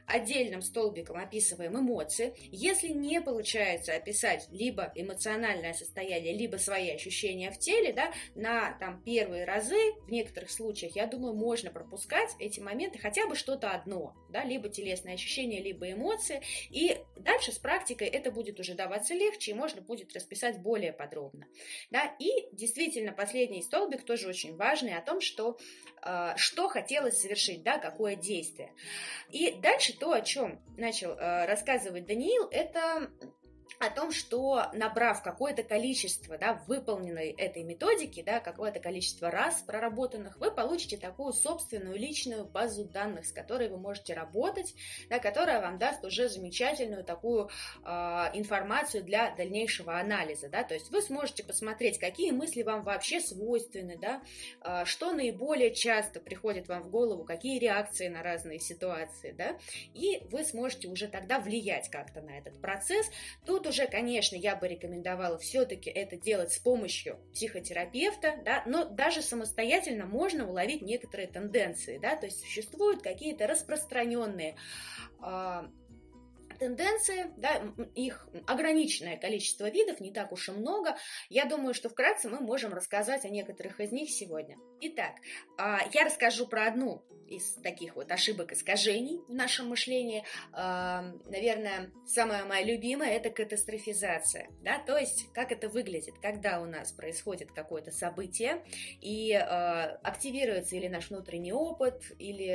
отдельным 0.08 0.62
столбиком 0.62 1.18
описываем 1.18 1.78
эмоции. 1.78 2.34
Если 2.50 2.88
не 2.88 3.20
получается 3.20 3.94
описать 3.94 4.48
либо 4.50 4.90
эмоциональное 4.94 5.74
состояние, 5.74 6.32
либо 6.32 6.56
свои 6.56 6.90
ощущения 6.90 7.50
в 7.50 7.58
теле, 7.58 7.92
да, 7.92 8.12
на 8.34 8.72
там 8.80 9.02
первые 9.02 9.44
разы, 9.44 9.92
в 10.06 10.10
некоторых 10.10 10.50
случаях, 10.50 10.96
я 10.96 11.06
думаю, 11.06 11.34
можно 11.34 11.70
пропускать 11.70 12.30
эти 12.38 12.58
моменты, 12.58 12.98
хотя 12.98 13.26
бы 13.26 13.36
что-то 13.36 13.70
одно, 13.70 14.14
да, 14.30 14.44
либо 14.44 14.68
телесные 14.70 15.14
ощущения, 15.14 15.60
либо 15.60 15.92
эмоции, 15.92 16.42
и 16.70 16.98
дальше 17.16 17.52
с 17.52 17.58
практикой 17.58 18.08
это 18.08 18.30
будет 18.30 18.58
уже 18.60 18.74
даваться 18.74 19.14
легче, 19.14 19.50
и 19.50 19.54
можно 19.54 19.82
будет 19.82 20.14
расписать 20.14 20.60
более 20.60 20.92
подробно, 20.92 21.46
да, 21.90 22.14
и 22.18 22.48
действительно 22.52 23.12
последний 23.12 23.62
столбик 23.62 24.04
тоже 24.04 24.28
очень 24.28 24.56
важный 24.56 24.96
о 24.96 25.02
том, 25.02 25.20
что, 25.20 25.58
э, 26.02 26.32
что 26.36 26.68
хотелось 26.68 27.20
совершить, 27.20 27.62
да, 27.62 27.78
какое 27.78 28.16
действие. 28.16 28.72
И 29.30 29.52
дальше 29.60 29.97
то, 29.98 30.12
о 30.12 30.20
чем 30.20 30.60
начал 30.76 31.12
э, 31.12 31.46
рассказывать 31.46 32.06
Даниил, 32.06 32.48
это 32.50 33.10
о 33.78 33.90
том, 33.90 34.12
что 34.12 34.64
набрав 34.72 35.22
какое-то 35.22 35.62
количество, 35.62 36.36
да, 36.38 36.62
выполненной 36.66 37.30
этой 37.30 37.62
методики, 37.62 38.22
да, 38.22 38.40
какое-то 38.40 38.80
количество 38.80 39.30
раз 39.30 39.62
проработанных, 39.62 40.38
вы 40.38 40.50
получите 40.50 40.96
такую 40.96 41.32
собственную 41.32 41.96
личную 41.96 42.44
базу 42.44 42.84
данных, 42.84 43.26
с 43.26 43.32
которой 43.32 43.68
вы 43.68 43.78
можете 43.78 44.14
работать, 44.14 44.74
да, 45.08 45.18
которая 45.18 45.60
вам 45.60 45.78
даст 45.78 46.04
уже 46.04 46.28
замечательную 46.28 47.04
такую 47.04 47.50
э, 47.84 47.88
информацию 48.34 49.04
для 49.04 49.34
дальнейшего 49.34 49.98
анализа, 49.98 50.48
да, 50.48 50.64
то 50.64 50.74
есть 50.74 50.90
вы 50.90 51.00
сможете 51.02 51.44
посмотреть, 51.44 51.98
какие 51.98 52.32
мысли 52.32 52.62
вам 52.62 52.82
вообще 52.82 53.20
свойственны, 53.20 53.96
да, 53.96 54.22
э, 54.62 54.84
что 54.84 55.12
наиболее 55.12 55.74
часто 55.74 56.20
приходит 56.20 56.68
вам 56.68 56.82
в 56.82 56.90
голову, 56.90 57.24
какие 57.24 57.58
реакции 57.58 58.08
на 58.08 58.22
разные 58.22 58.58
ситуации, 58.58 59.32
да, 59.32 59.56
и 59.94 60.22
вы 60.30 60.44
сможете 60.44 60.88
уже 60.88 61.08
тогда 61.08 61.38
влиять 61.38 61.88
как-то 61.90 62.20
на 62.22 62.38
этот 62.38 62.60
процесс. 62.60 63.06
Тут 63.58 63.66
уже, 63.66 63.88
конечно, 63.88 64.36
я 64.36 64.54
бы 64.54 64.68
рекомендовала 64.68 65.36
все-таки 65.36 65.90
это 65.90 66.16
делать 66.16 66.52
с 66.52 66.60
помощью 66.60 67.18
психотерапевта, 67.32 68.36
да, 68.44 68.62
но 68.66 68.84
даже 68.84 69.20
самостоятельно 69.20 70.06
можно 70.06 70.48
уловить 70.48 70.80
некоторые 70.80 71.26
тенденции, 71.26 71.98
да, 71.98 72.14
то 72.14 72.26
есть 72.26 72.38
существуют 72.38 73.02
какие-то 73.02 73.48
распространенные 73.48 74.54
э, 75.20 75.62
тенденции, 76.58 77.32
да, 77.36 77.62
их 77.94 78.28
ограниченное 78.46 79.16
количество 79.16 79.68
видов, 79.70 80.00
не 80.00 80.12
так 80.12 80.32
уж 80.32 80.48
и 80.48 80.52
много. 80.52 80.96
Я 81.28 81.44
думаю, 81.44 81.74
что 81.74 81.88
вкратце 81.88 82.28
мы 82.28 82.40
можем 82.40 82.72
рассказать 82.72 83.24
о 83.24 83.28
некоторых 83.28 83.80
из 83.80 83.92
них 83.92 84.10
сегодня. 84.10 84.56
Итак, 84.80 85.14
а, 85.56 85.80
я 85.92 86.04
расскажу 86.04 86.46
про 86.46 86.66
одну 86.66 87.02
из 87.28 87.54
таких 87.62 87.94
вот 87.94 88.10
ошибок 88.10 88.52
искажений 88.52 89.20
в 89.28 89.34
нашем 89.34 89.68
мышлении. 89.68 90.24
А, 90.52 91.02
наверное, 91.26 91.90
самая 92.06 92.44
моя 92.44 92.64
любимая– 92.64 93.10
это 93.12 93.30
катастрофизация. 93.30 94.48
Да? 94.62 94.78
То 94.78 94.96
есть, 94.96 95.30
как 95.34 95.52
это 95.52 95.68
выглядит, 95.68 96.14
когда 96.22 96.60
у 96.60 96.64
нас 96.64 96.92
происходит 96.92 97.52
какое-то 97.52 97.90
событие, 97.90 98.64
и 99.02 99.34
а, 99.34 99.98
активируется 100.02 100.76
или 100.76 100.88
наш 100.88 101.10
внутренний 101.10 101.52
опыт, 101.52 102.02
или 102.18 102.48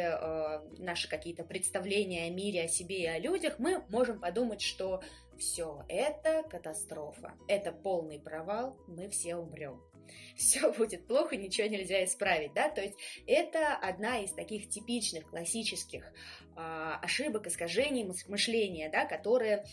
наши 0.80 1.10
какие-то 1.10 1.44
представления 1.44 2.26
о 2.26 2.30
мире, 2.30 2.64
о 2.64 2.68
себе 2.68 3.04
и 3.04 3.06
о 3.06 3.20
людях, 3.20 3.60
мы 3.60 3.84
можем 3.94 4.20
подумать, 4.20 4.62
что 4.62 5.02
все, 5.38 5.86
это 5.88 6.44
катастрофа, 6.50 7.34
это 7.48 7.72
полный 7.72 8.20
провал, 8.20 8.78
мы 8.88 9.08
все 9.10 9.36
умрем. 9.36 9.82
Все 10.36 10.72
будет 10.74 11.08
плохо, 11.08 11.38
ничего 11.38 11.68
нельзя 11.68 12.04
исправить, 12.04 12.54
да, 12.54 12.70
то 12.70 12.82
есть 12.82 12.96
это 13.26 13.74
одна 13.76 14.20
из 14.20 14.34
таких 14.34 14.68
типичных 14.68 15.30
классических 15.30 16.12
э, 16.58 16.98
ошибок, 17.02 17.48
искажений 17.48 18.06
мышления, 18.28 18.90
да, 18.90 19.06
которые 19.06 19.64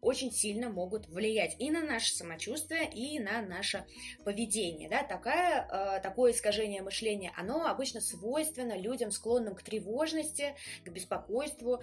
очень 0.00 0.32
сильно 0.32 0.68
могут 0.68 1.08
влиять 1.08 1.56
и 1.58 1.70
на 1.70 1.82
наше 1.82 2.14
самочувствие, 2.14 2.90
и 2.90 3.18
на 3.18 3.42
наше 3.42 3.84
поведение. 4.24 4.88
Да? 4.88 5.02
Такая, 5.02 5.66
а, 5.70 6.00
такое 6.00 6.32
искажение 6.32 6.82
мышления, 6.82 7.32
оно 7.36 7.66
обычно 7.66 8.00
свойственно 8.00 8.76
людям, 8.78 9.10
склонным 9.10 9.54
к 9.54 9.62
тревожности, 9.62 10.54
к 10.84 10.88
беспокойству. 10.88 11.82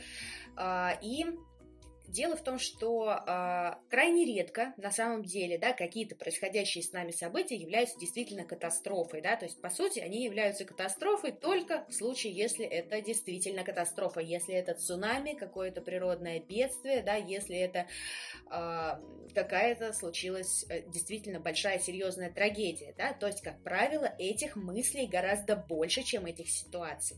А, 0.55 0.97
и 1.01 1.25
Дело 2.07 2.37
в 2.37 2.43
том, 2.43 2.57
что 2.57 3.21
э, 3.27 3.73
крайне 3.89 4.23
редко 4.23 4.73
на 4.77 4.91
самом 4.91 5.23
деле 5.23 5.57
да, 5.57 5.73
какие-то 5.73 6.15
происходящие 6.15 6.81
с 6.81 6.93
нами 6.93 7.11
события 7.11 7.55
являются 7.55 7.99
действительно 7.99 8.45
катастрофой. 8.45 9.21
Да? 9.21 9.35
То 9.35 9.43
есть, 9.43 9.61
по 9.61 9.69
сути, 9.69 9.99
они 9.99 10.23
являются 10.23 10.63
катастрофой 10.63 11.33
только 11.33 11.85
в 11.89 11.93
случае, 11.93 12.31
если 12.31 12.65
это 12.65 13.01
действительно 13.01 13.65
катастрофа, 13.65 14.21
если 14.21 14.55
это 14.55 14.73
цунами, 14.73 15.33
какое-то 15.33 15.81
природное 15.81 16.39
бедствие, 16.39 17.03
да, 17.03 17.15
если 17.15 17.57
это 17.57 17.87
э, 18.49 19.33
какая-то 19.35 19.91
случилась 19.91 20.65
э, 20.69 20.83
действительно 20.89 21.41
большая 21.41 21.77
серьезная 21.77 22.31
трагедия. 22.31 22.95
Да? 22.97 23.11
То 23.11 23.27
есть, 23.27 23.41
как 23.41 23.61
правило, 23.63 24.15
этих 24.17 24.55
мыслей 24.55 25.07
гораздо 25.07 25.57
больше, 25.57 26.03
чем 26.03 26.25
этих 26.25 26.49
ситуаций. 26.49 27.17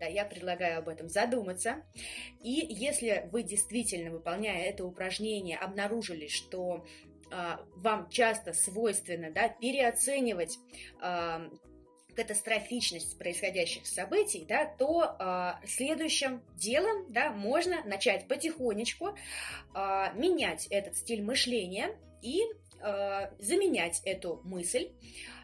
Да, 0.00 0.06
я 0.06 0.24
предлагаю 0.24 0.78
об 0.78 0.88
этом 0.88 1.08
задуматься. 1.08 1.82
И 2.40 2.66
если 2.68 3.28
вы 3.30 3.42
действительно, 3.42 4.10
выполняя 4.10 4.64
это 4.64 4.84
упражнение, 4.84 5.56
обнаружили, 5.56 6.28
что 6.28 6.84
э, 7.30 7.56
вам 7.76 8.08
часто 8.10 8.52
свойственно 8.52 9.30
да, 9.30 9.48
переоценивать 9.48 10.58
э, 11.02 11.48
катастрофичность 12.14 13.18
происходящих 13.18 13.86
событий, 13.86 14.44
да, 14.48 14.66
то 14.66 15.16
э, 15.18 15.66
следующим 15.66 16.42
делом 16.56 17.12
да, 17.12 17.30
можно 17.30 17.84
начать 17.84 18.26
потихонечку 18.28 19.14
э, 19.74 20.06
менять 20.14 20.66
этот 20.68 20.96
стиль 20.96 21.22
мышления 21.22 21.96
и 22.22 22.42
э, 22.80 23.30
заменять 23.38 24.00
эту 24.04 24.40
мысль 24.44 24.90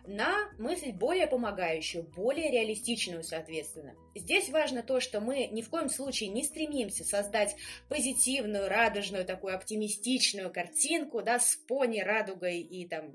на 0.06 0.50
мысль 0.58 0.92
более 0.92 1.26
помогающую, 1.26 2.04
более 2.04 2.50
реалистичную, 2.50 3.22
соответственно. 3.22 3.94
Здесь 4.14 4.48
важно 4.48 4.82
то, 4.82 5.00
что 5.00 5.20
мы 5.20 5.46
ни 5.46 5.62
в 5.62 5.70
коем 5.70 5.88
случае 5.88 6.30
не 6.30 6.42
стремимся 6.42 7.04
создать 7.04 7.56
позитивную, 7.88 8.68
радужную, 8.68 9.24
такую 9.24 9.54
оптимистичную 9.54 10.52
картинку, 10.52 11.22
да, 11.22 11.38
с 11.38 11.56
пони, 11.56 12.00
радугой 12.00 12.60
и 12.60 12.86
там 12.88 13.12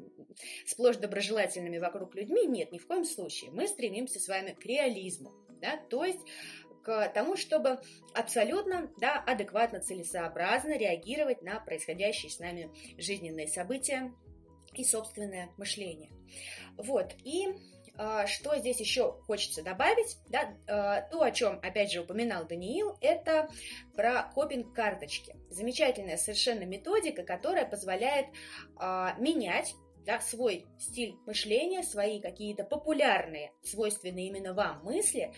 сплошь 0.65 0.97
доброжелательными 0.97 1.77
вокруг 1.77 2.15
людьми. 2.15 2.45
Нет, 2.45 2.71
ни 2.71 2.77
в 2.77 2.87
коем 2.87 3.05
случае. 3.05 3.51
Мы 3.51 3.67
стремимся 3.67 4.19
с 4.19 4.27
вами 4.27 4.51
к 4.51 4.65
реализму, 4.65 5.33
да, 5.61 5.77
то 5.89 6.05
есть 6.05 6.21
к 6.85 7.09
тому, 7.15 7.35
чтобы 7.35 7.79
абсолютно 8.13 8.91
да, 8.99 9.19
адекватно, 9.19 9.79
целесообразно 9.79 10.77
реагировать 10.77 11.41
на 11.41 11.59
происходящие 11.59 12.31
с 12.31 12.39
нами 12.39 12.69
жизненные 12.97 13.47
события 13.47 14.13
и 14.73 14.83
собственное 14.83 15.49
мышление. 15.57 16.11
Вот, 16.77 17.13
и 17.23 17.47
э, 17.97 18.27
что 18.27 18.57
здесь 18.57 18.79
еще 18.79 19.13
хочется 19.25 19.63
добавить, 19.63 20.17
да, 20.29 20.53
э, 20.67 21.09
то, 21.11 21.21
о 21.21 21.31
чем, 21.31 21.59
опять 21.63 21.91
же, 21.91 22.01
упоминал 22.01 22.45
Даниил, 22.45 22.97
это 23.01 23.49
про 23.95 24.23
копинг-карточки. 24.33 25.35
Замечательная 25.49 26.17
совершенно 26.17 26.63
методика, 26.63 27.23
которая 27.23 27.65
позволяет 27.65 28.27
э, 28.79 29.09
менять 29.19 29.75
да, 30.05 30.19
свой 30.19 30.65
стиль 30.79 31.15
мышления, 31.25 31.83
свои 31.83 32.19
какие-то 32.21 32.63
популярные, 32.63 33.51
свойственные 33.63 34.27
именно 34.27 34.53
вам 34.53 34.83
мысли 34.83 35.33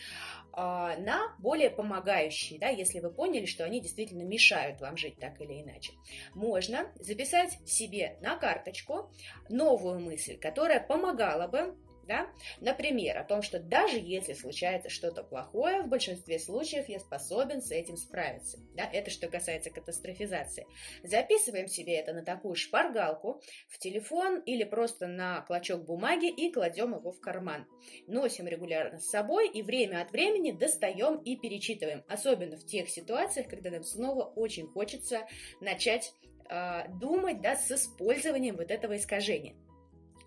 а, 0.54 0.98
на 0.98 1.36
более 1.40 1.70
помогающие, 1.70 2.60
да, 2.60 2.70
если 2.70 3.00
вы 3.00 3.12
поняли, 3.12 3.46
что 3.46 3.64
они 3.64 3.80
действительно 3.80 4.24
мешают 4.24 4.82
вам 4.82 4.98
жить 4.98 5.18
так 5.20 5.40
или 5.42 5.62
иначе. 5.62 5.94
Можно 6.34 6.92
записать 6.96 7.58
себе 7.66 8.18
на 8.22 8.38
карточку 8.38 9.12
новую 9.50 10.00
мысль, 10.00 10.38
которая 10.38 10.80
помогала 10.80 11.48
бы 11.48 11.78
да? 12.08 12.30
Например, 12.62 13.18
о 13.18 13.24
том, 13.24 13.42
что 13.42 13.60
даже 13.60 13.98
если 14.00 14.34
случается 14.34 14.90
что-то 14.90 15.24
плохое, 15.24 15.82
в 15.82 15.88
большинстве 15.88 16.40
случаев 16.40 16.90
я 16.90 17.00
способен 17.00 17.62
с 17.62 17.72
этим 17.72 17.98
справиться. 17.98 18.60
Да? 18.76 18.90
Это 18.92 19.12
что 19.12 19.28
касается 19.28 19.70
катастрофизации. 19.70 20.66
Записываем 21.04 21.68
себе 21.68 21.96
это 21.96 22.14
на 22.14 22.24
такую 22.24 22.56
шпаргалку, 22.56 23.42
в 23.68 23.78
телефон 23.78 24.40
или 24.42 24.64
просто 24.64 25.08
на 25.08 25.42
клочок 25.42 25.86
бумаги 25.86 26.30
и 26.30 26.52
кладем 26.52 26.96
его 26.96 27.12
в 27.12 27.20
карман. 27.20 27.68
Носим 28.08 28.48
регулярно 28.48 29.00
с 29.00 29.10
собой 29.10 29.50
и 29.50 29.62
время 29.62 30.02
от 30.02 30.12
времени 30.12 30.52
достаем 30.52 31.18
и 31.18 31.36
перечитываем. 31.36 32.04
Особенно 32.08 32.58
в 32.58 32.66
тех 32.66 32.90
ситуациях, 32.90 33.48
когда 33.48 33.70
нам 33.70 33.84
снова 33.84 34.24
очень 34.24 34.68
хочется 34.68 35.28
начать 35.62 36.14
э, 36.50 36.88
думать 37.00 37.42
да, 37.42 37.56
с 37.56 37.72
использованием 37.72 38.56
вот 38.58 38.72
этого 38.72 38.96
искажения. 38.96 39.56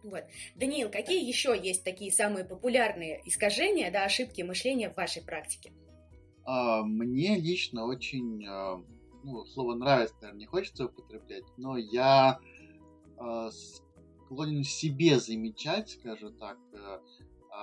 Вот. 0.02 0.24
Даниил, 0.56 0.90
какие 0.90 1.26
еще 1.26 1.58
есть 1.58 1.84
такие 1.84 2.10
самые 2.10 2.44
популярные 2.44 3.20
искажения, 3.24 3.90
да, 3.90 4.04
ошибки 4.04 4.42
мышления 4.42 4.90
в 4.90 4.96
вашей 4.96 5.22
практике? 5.22 5.72
А, 6.44 6.82
мне 6.82 7.36
лично 7.36 7.84
очень, 7.84 8.44
а, 8.46 8.82
ну, 9.22 9.44
слово 9.44 9.74
нравится, 9.74 10.16
наверное, 10.20 10.40
не 10.40 10.46
хочется 10.46 10.86
употреблять, 10.86 11.44
но 11.58 11.76
я 11.76 12.40
а, 13.18 13.50
склонен 13.50 14.64
себе 14.64 15.18
замечать, 15.18 15.90
скажем 15.90 16.32
так, 16.38 16.56
а, 16.72 17.00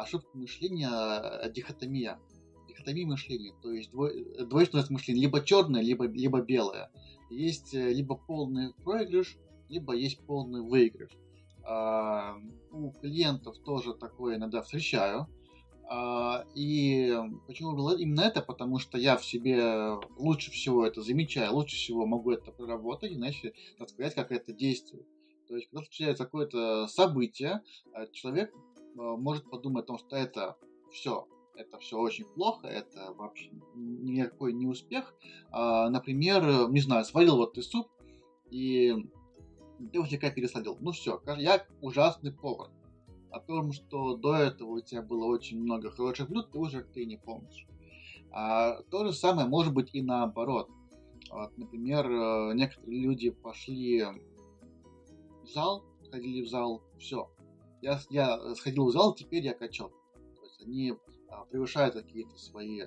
ошибку 0.01 0.37
мышления, 0.37 0.89
а, 0.89 1.49
дихотомия. 1.49 2.19
Дихотомия 2.67 3.07
мышления, 3.07 3.53
то 3.63 3.71
есть 3.71 3.89
двой, 3.91 4.25
двойственность 4.45 4.91
мышления, 4.91 5.21
либо 5.21 5.43
черное, 5.43 5.81
либо, 5.81 6.05
либо 6.05 6.41
белое. 6.41 6.91
Есть 7.29 7.73
э, 7.73 7.91
либо 7.91 8.15
полный 8.15 8.73
проигрыш, 8.83 9.37
либо 9.69 9.93
есть 9.93 10.19
полный 10.19 10.61
выигрыш. 10.61 11.09
А, 11.67 12.37
у 12.71 12.91
клиентов 12.91 13.57
тоже 13.59 13.93
такое 13.93 14.37
иногда 14.37 14.61
встречаю. 14.61 15.27
А, 15.89 16.45
и 16.55 17.13
почему 17.45 17.89
именно 17.91 18.21
это? 18.21 18.41
Потому 18.41 18.79
что 18.79 18.97
я 18.97 19.17
в 19.17 19.25
себе 19.25 19.97
лучше 20.17 20.49
всего 20.51 20.85
это 20.85 21.01
замечаю, 21.01 21.53
лучше 21.53 21.75
всего 21.75 22.05
могу 22.05 22.31
это 22.31 22.51
проработать, 22.53 23.11
иначе 23.11 23.53
рассказать, 23.79 24.15
как 24.15 24.31
это 24.31 24.53
действует. 24.53 25.05
То 25.49 25.55
есть, 25.55 25.69
когда 25.69 25.83
случается 25.83 26.23
какое-то 26.23 26.87
событие, 26.87 27.61
а, 27.93 28.07
человек 28.07 28.53
может 28.95 29.49
подумать 29.49 29.83
о 29.83 29.87
том, 29.87 29.97
что 29.99 30.15
это 30.15 30.57
все 30.91 31.27
это 31.53 31.79
все 31.79 31.97
очень 31.97 32.25
плохо, 32.25 32.67
это 32.67 33.13
вообще 33.13 33.49
никакой 33.73 34.53
не 34.53 34.67
успех. 34.67 35.15
Например, 35.51 36.69
не 36.69 36.79
знаю, 36.81 37.03
сварил 37.03 37.37
вот 37.37 37.55
ты 37.55 37.63
суп, 37.63 37.87
и 38.51 38.95
слегка 40.07 40.29
пересолил. 40.29 40.77
Ну 40.79 40.91
все, 40.91 41.21
я 41.37 41.65
ужасный 41.81 42.31
повар. 42.31 42.69
О 43.31 43.39
том, 43.39 43.73
что 43.73 44.15
до 44.15 44.35
этого 44.35 44.69
у 44.69 44.81
тебя 44.81 45.01
было 45.01 45.25
очень 45.25 45.59
много 45.59 45.91
хороших 45.91 46.29
блюд, 46.29 46.51
ты 46.51 46.57
уже 46.57 46.83
ты 46.83 47.05
не 47.05 47.17
помнишь. 47.17 47.67
А 48.31 48.81
то 48.83 49.05
же 49.05 49.13
самое 49.13 49.47
может 49.47 49.73
быть 49.73 49.89
и 49.93 50.01
наоборот. 50.01 50.69
Вот, 51.29 51.57
например, 51.57 52.09
э, 52.09 52.53
некоторые 52.53 53.01
люди 53.01 53.29
пошли 53.31 54.05
в 55.43 55.47
зал, 55.47 55.83
ходили 56.09 56.41
в 56.41 56.49
зал, 56.49 56.83
все. 56.99 57.29
Я, 57.81 57.99
я 58.09 58.55
сходил 58.55 58.85
в 58.85 58.91
зал, 58.91 59.13
теперь 59.13 59.43
я 59.43 59.53
качок. 59.53 59.91
То 60.35 60.43
есть 60.43 60.61
они 60.61 60.93
а, 61.29 61.45
превышают 61.45 61.95
какие-то 61.95 62.37
свои 62.37 62.83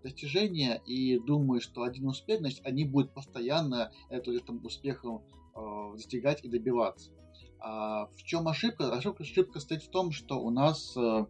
достижения 0.00 0.82
и 0.86 1.18
думают, 1.18 1.62
что 1.62 1.82
один 1.82 2.08
успех, 2.08 2.40
значит, 2.40 2.60
они 2.64 2.84
будут 2.84 3.12
постоянно 3.12 3.92
этим 4.08 4.64
успехом 4.64 5.22
э, 5.54 5.92
достигать 5.94 6.44
и 6.44 6.48
добиваться. 6.48 7.12
А 7.60 8.06
в 8.06 8.22
чем 8.24 8.48
ошибка? 8.48 8.92
Ошибка, 8.92 9.22
ошибка 9.22 9.60
стоит 9.60 9.82
в 9.82 9.90
том, 9.90 10.10
что 10.10 10.40
у 10.40 10.50
нас 10.50 10.96
э, 10.96 11.26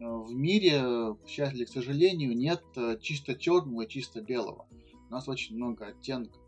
в 0.00 0.32
мире, 0.32 1.14
к 1.24 1.28
счастью 1.28 1.66
к 1.66 1.70
сожалению, 1.70 2.36
нет 2.36 2.62
э, 2.76 2.98
чисто 3.00 3.34
черного 3.34 3.82
и 3.82 3.88
чисто 3.88 4.22
белого. 4.22 4.66
У 5.08 5.12
нас 5.12 5.28
очень 5.28 5.56
много 5.56 5.86
оттенков. 5.86 6.40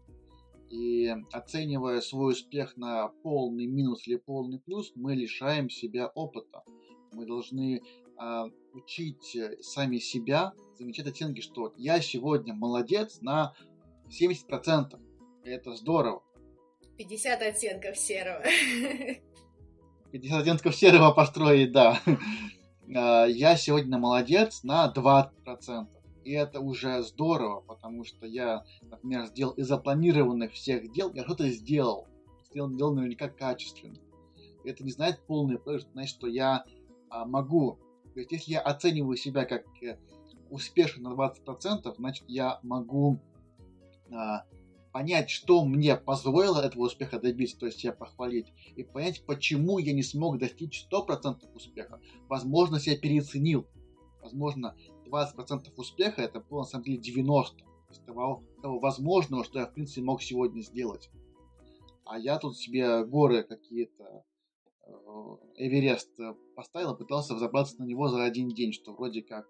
И 0.70 1.12
оценивая 1.32 2.00
свой 2.00 2.32
успех 2.32 2.76
на 2.76 3.08
полный 3.08 3.66
минус 3.66 4.06
или 4.06 4.16
полный 4.16 4.60
плюс, 4.60 4.92
мы 4.94 5.14
лишаем 5.14 5.68
себя 5.68 6.06
опыта. 6.14 6.62
Мы 7.12 7.26
должны 7.26 7.82
э, 7.82 8.44
учить 8.74 9.36
сами 9.60 9.98
себя 9.98 10.52
замечать 10.78 11.06
оценки, 11.06 11.40
что 11.40 11.74
я 11.76 12.00
сегодня 12.00 12.54
молодец 12.54 13.20
на 13.20 13.54
70%. 14.08 14.98
Это 15.44 15.74
здорово. 15.74 16.22
50 16.96 17.42
оттенков 17.42 17.96
серого. 17.96 18.42
50 20.12 20.42
оттенков 20.42 20.74
серого 20.74 21.12
построить, 21.12 21.72
да. 21.72 22.00
А, 22.94 23.24
я 23.26 23.56
сегодня 23.56 23.98
молодец 23.98 24.64
на 24.64 24.92
20%. 24.92 25.86
И 26.24 26.32
это 26.32 26.60
уже 26.60 27.02
здорово, 27.02 27.60
потому 27.60 28.04
что 28.04 28.26
я, 28.26 28.64
например, 28.82 29.26
сделал 29.26 29.54
из 29.54 29.68
запланированных 29.68 30.52
всех 30.52 30.92
дел, 30.92 31.12
я 31.14 31.24
что-то 31.24 31.48
сделал. 31.48 32.08
Сделал, 32.50 32.70
сделал 32.70 32.94
наверняка 32.94 33.28
качественно. 33.28 33.96
Это 34.64 34.84
не 34.84 34.90
значит 34.90 35.20
полный 35.26 35.58
проект, 35.58 35.88
значит, 35.92 36.10
что 36.16 36.26
я 36.26 36.64
а, 37.08 37.24
могу. 37.24 37.78
То 38.14 38.20
есть, 38.20 38.32
если 38.32 38.52
я 38.52 38.60
оцениваю 38.60 39.16
себя 39.16 39.44
как 39.44 39.64
э, 39.82 39.98
успешен 40.50 41.02
на 41.02 41.14
20%, 41.14 41.94
значит, 41.96 42.24
я 42.28 42.58
могу 42.62 43.20
а, 44.12 44.44
понять, 44.92 45.30
что 45.30 45.64
мне 45.64 45.96
позволило 45.96 46.60
этого 46.60 46.84
успеха 46.84 47.20
добиться, 47.20 47.58
то 47.58 47.66
есть 47.66 47.78
себя 47.78 47.92
похвалить, 47.92 48.52
и 48.76 48.82
понять, 48.82 49.24
почему 49.24 49.78
я 49.78 49.92
не 49.92 50.02
смог 50.02 50.38
достичь 50.38 50.86
100% 50.90 51.54
успеха. 51.54 52.00
Возможно, 52.28 52.78
я 52.82 52.98
переоценил. 52.98 53.66
Возможно, 54.20 54.76
20% 55.06 55.72
успеха 55.76 56.22
это 56.22 56.40
было 56.40 56.60
на 56.60 56.66
самом 56.66 56.84
деле 56.84 56.98
90% 56.98 57.62
из 57.90 57.98
того, 57.98 58.44
того 58.62 58.78
возможного, 58.78 59.44
что 59.44 59.60
я 59.60 59.66
в 59.66 59.74
принципе 59.74 60.02
мог 60.02 60.22
сегодня 60.22 60.60
сделать. 60.60 61.10
А 62.04 62.18
я 62.18 62.38
тут 62.38 62.56
себе 62.56 63.04
горы 63.04 63.42
какие-то 63.42 64.24
Эверест 65.56 66.10
поставил 66.56 66.94
и 66.94 66.98
пытался 66.98 67.34
взобраться 67.34 67.78
на 67.80 67.84
него 67.84 68.08
за 68.08 68.24
один 68.24 68.48
день, 68.48 68.72
что 68.72 68.92
вроде 68.92 69.22
как 69.22 69.46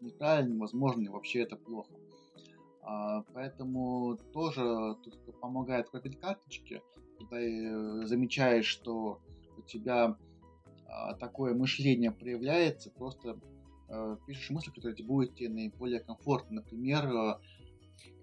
неправильно, 0.00 0.54
невозможно, 0.54 1.02
и 1.02 1.08
вообще 1.08 1.40
это 1.40 1.56
плохо. 1.56 1.92
А, 2.82 3.22
поэтому 3.34 4.16
тоже 4.32 4.96
тут 5.02 5.40
помогает 5.40 5.90
копить 5.90 6.20
карточки, 6.20 6.82
когда 7.18 7.40
э, 7.40 8.06
замечаешь, 8.06 8.66
что 8.66 9.20
у 9.56 9.62
тебя 9.62 10.16
а, 10.86 11.14
такое 11.14 11.54
мышление 11.54 12.12
проявляется, 12.12 12.90
просто 12.90 13.40
э, 13.88 14.16
пишешь 14.26 14.50
мысли, 14.50 14.70
которые 14.70 14.94
тебе 14.94 15.08
будут 15.08 15.34
тебе 15.34 15.48
наиболее 15.48 15.98
комфортны. 15.98 16.56
Например, 16.56 17.08
э, 17.08 17.38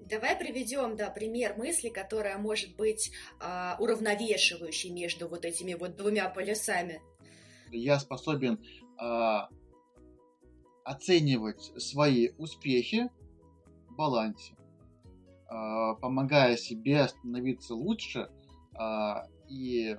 Давай 0.09 0.37
приведем, 0.37 0.95
да, 0.95 1.09
пример 1.09 1.57
мысли, 1.57 1.89
которая 1.89 2.37
может 2.37 2.75
быть 2.75 3.11
э, 3.39 3.75
уравновешивающей 3.79 4.89
между 4.91 5.27
вот 5.27 5.45
этими 5.45 5.73
вот 5.75 5.95
двумя 5.95 6.29
полюсами. 6.29 7.01
Я 7.71 7.99
способен 7.99 8.63
э, 9.01 9.39
оценивать 10.83 11.71
свои 11.81 12.29
успехи 12.37 13.09
в 13.87 13.95
балансе, 13.95 14.53
э, 14.53 15.95
помогая 16.01 16.57
себе 16.57 17.07
становиться 17.07 17.73
лучше, 17.73 18.29
э, 18.77 19.13
и 19.49 19.97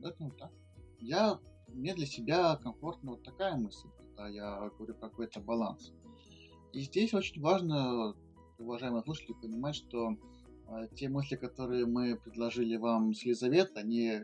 ну, 0.00 0.30
так. 0.30 0.52
Я, 1.00 1.38
мне 1.68 1.94
для 1.94 2.06
себя 2.06 2.56
комфортна 2.56 3.12
вот 3.12 3.22
такая 3.22 3.56
мысль, 3.56 3.88
когда 3.96 4.28
я 4.28 4.70
говорю 4.76 4.94
про 4.94 5.08
какой-то 5.08 5.40
баланс. 5.40 5.92
И 6.72 6.80
здесь 6.80 7.14
очень 7.14 7.40
важно, 7.40 8.14
уважаемые 8.58 9.02
слушатели, 9.02 9.34
понимать, 9.34 9.76
что 9.76 10.16
э, 10.68 10.88
те 10.94 11.08
мысли, 11.08 11.36
которые 11.36 11.86
мы 11.86 12.16
предложили 12.16 12.76
вам 12.76 13.14
с 13.14 13.22
Елизаветой, 13.22 13.82
они 13.82 14.20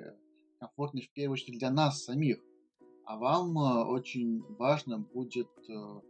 комфортны 0.58 1.02
в 1.02 1.10
первую 1.10 1.34
очередь 1.34 1.58
для 1.58 1.70
нас 1.70 2.04
самих. 2.04 2.38
А 3.04 3.16
вам 3.16 3.58
э, 3.58 3.84
очень 3.84 4.42
важно 4.56 4.98
будет 4.98 5.50
э, 5.68 6.00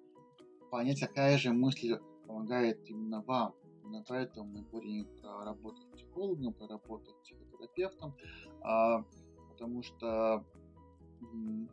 понять, 0.70 1.00
какая 1.00 1.38
же 1.38 1.52
мысль 1.52 1.98
помогает 2.26 2.80
именно 2.88 3.22
вам. 3.22 3.54
Именно 3.82 4.04
поэтому 4.08 4.50
мы 4.50 4.62
будем 4.62 5.06
с 5.76 5.84
психологом, 5.92 6.54
про 6.54 6.66
работу 6.68 7.10
с 7.10 7.14
психотерапевтом, 7.22 8.14
а, 8.62 9.04
потому 9.50 9.82
что 9.82 10.44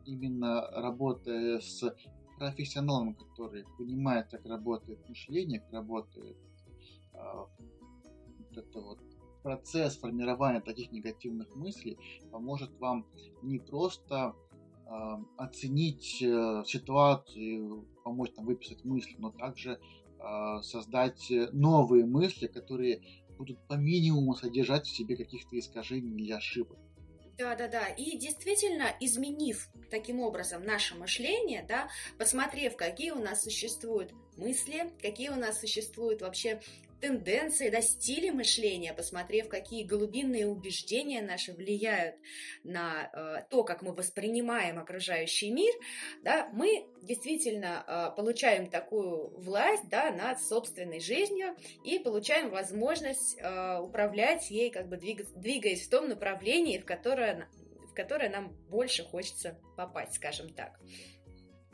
именно 0.04 0.60
работая 0.72 1.60
с 1.60 1.82
профессионалом, 2.38 3.14
который 3.14 3.64
понимает, 3.78 4.28
как 4.30 4.44
работает 4.46 5.08
мышление, 5.08 5.60
как 5.60 5.72
работает 5.72 6.36
а, 7.14 7.46
вот 8.38 8.56
это 8.56 8.80
вот 8.80 8.98
процесс 9.42 9.96
формирования 9.96 10.60
таких 10.60 10.92
негативных 10.92 11.54
мыслей, 11.56 11.98
поможет 12.30 12.70
вам 12.78 13.06
не 13.42 13.58
просто 13.58 14.34
оценить 15.36 16.22
э, 16.22 16.64
ситуацию, 16.66 17.86
помочь 18.04 18.32
там 18.36 18.44
выписать 18.44 18.84
мысли, 18.84 19.16
но 19.18 19.30
также 19.30 19.80
а, 20.18 20.62
создать 20.62 21.32
новые 21.52 22.04
мысли, 22.04 22.46
которые 22.46 23.00
будут 23.38 23.58
по 23.66 23.74
минимуму 23.74 24.34
содержать 24.34 24.86
в 24.86 24.94
себе 24.94 25.16
каких-то 25.16 25.58
искажений 25.58 26.14
или 26.14 26.32
ошибок. 26.32 26.78
Да, 27.38 27.54
да, 27.54 27.68
да. 27.68 27.88
И 27.88 28.18
действительно, 28.18 28.94
изменив 29.00 29.68
таким 29.90 30.20
образом 30.20 30.64
наше 30.64 30.94
мышление, 30.94 31.64
да, 31.66 31.88
посмотрев, 32.18 32.76
какие 32.76 33.10
у 33.10 33.20
нас 33.20 33.42
существуют 33.42 34.12
мысли, 34.36 34.90
какие 35.00 35.30
у 35.30 35.36
нас 35.36 35.60
существуют 35.60 36.22
вообще 36.22 36.60
тенденции, 37.02 37.68
да, 37.68 37.82
стили 37.82 38.30
мышления, 38.30 38.94
посмотрев, 38.94 39.48
какие 39.48 39.82
глубинные 39.82 40.46
убеждения 40.46 41.20
наши 41.20 41.52
влияют 41.52 42.14
на 42.62 43.10
э, 43.12 43.42
то, 43.50 43.64
как 43.64 43.82
мы 43.82 43.92
воспринимаем 43.92 44.78
окружающий 44.78 45.50
мир, 45.50 45.74
да, 46.22 46.48
мы 46.52 46.86
действительно 47.02 47.84
э, 47.86 48.16
получаем 48.16 48.70
такую 48.70 49.36
власть 49.40 49.88
да, 49.90 50.12
над 50.12 50.40
собственной 50.40 51.00
жизнью 51.00 51.56
и 51.84 51.98
получаем 51.98 52.50
возможность 52.50 53.36
э, 53.38 53.78
управлять 53.80 54.48
ей, 54.50 54.70
как 54.70 54.88
бы 54.88 54.96
двигаться, 54.96 55.34
двигаясь 55.34 55.84
в 55.84 55.90
том 55.90 56.08
направлении, 56.08 56.78
в 56.78 56.84
которое, 56.84 57.48
в 57.90 57.94
которое 57.94 58.30
нам 58.30 58.52
больше 58.70 59.02
хочется 59.02 59.58
попасть, 59.76 60.14
скажем 60.14 60.50
так. 60.50 60.78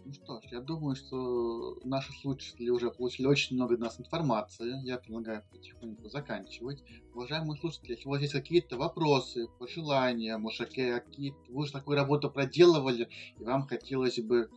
Ну 0.08 0.14
что 0.14 0.40
ж, 0.40 0.44
я 0.52 0.60
думаю, 0.60 0.96
что 0.96 1.78
наши 1.84 2.10
слушатели 2.22 2.70
уже 2.70 2.90
получили 2.90 3.26
очень 3.26 3.56
много 3.56 3.74
от 3.74 3.80
нас 3.80 4.00
информации. 4.00 4.82
Я 4.82 4.96
предлагаю 4.96 5.44
потихоньку 5.50 6.08
заканчивать. 6.08 6.82
Уважаемые 7.12 7.60
слушатели, 7.60 7.90
если 7.90 8.08
у 8.08 8.12
вас 8.12 8.22
есть 8.22 8.32
какие-то 8.32 8.78
вопросы, 8.78 9.48
пожелания, 9.58 10.38
может, 10.38 10.70
какие 10.70 11.34
вы 11.50 11.60
уже 11.60 11.72
такую 11.72 11.98
работу 11.98 12.30
проделывали, 12.30 13.10
и 13.38 13.44
вам 13.44 13.66
хотелось 13.66 14.18
бы 14.18 14.48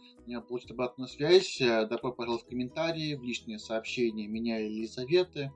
получить 0.47 0.71
обратную 0.71 1.09
связь, 1.09 1.59
э, 1.59 1.85
добро 1.85 2.13
пожалуйста 2.13 2.45
в 2.45 2.49
комментарии, 2.49 3.15
в 3.15 3.23
личные 3.23 3.59
сообщения 3.59 4.27
меня 4.27 4.57
или 4.57 4.75
Елизаветы. 4.75 5.51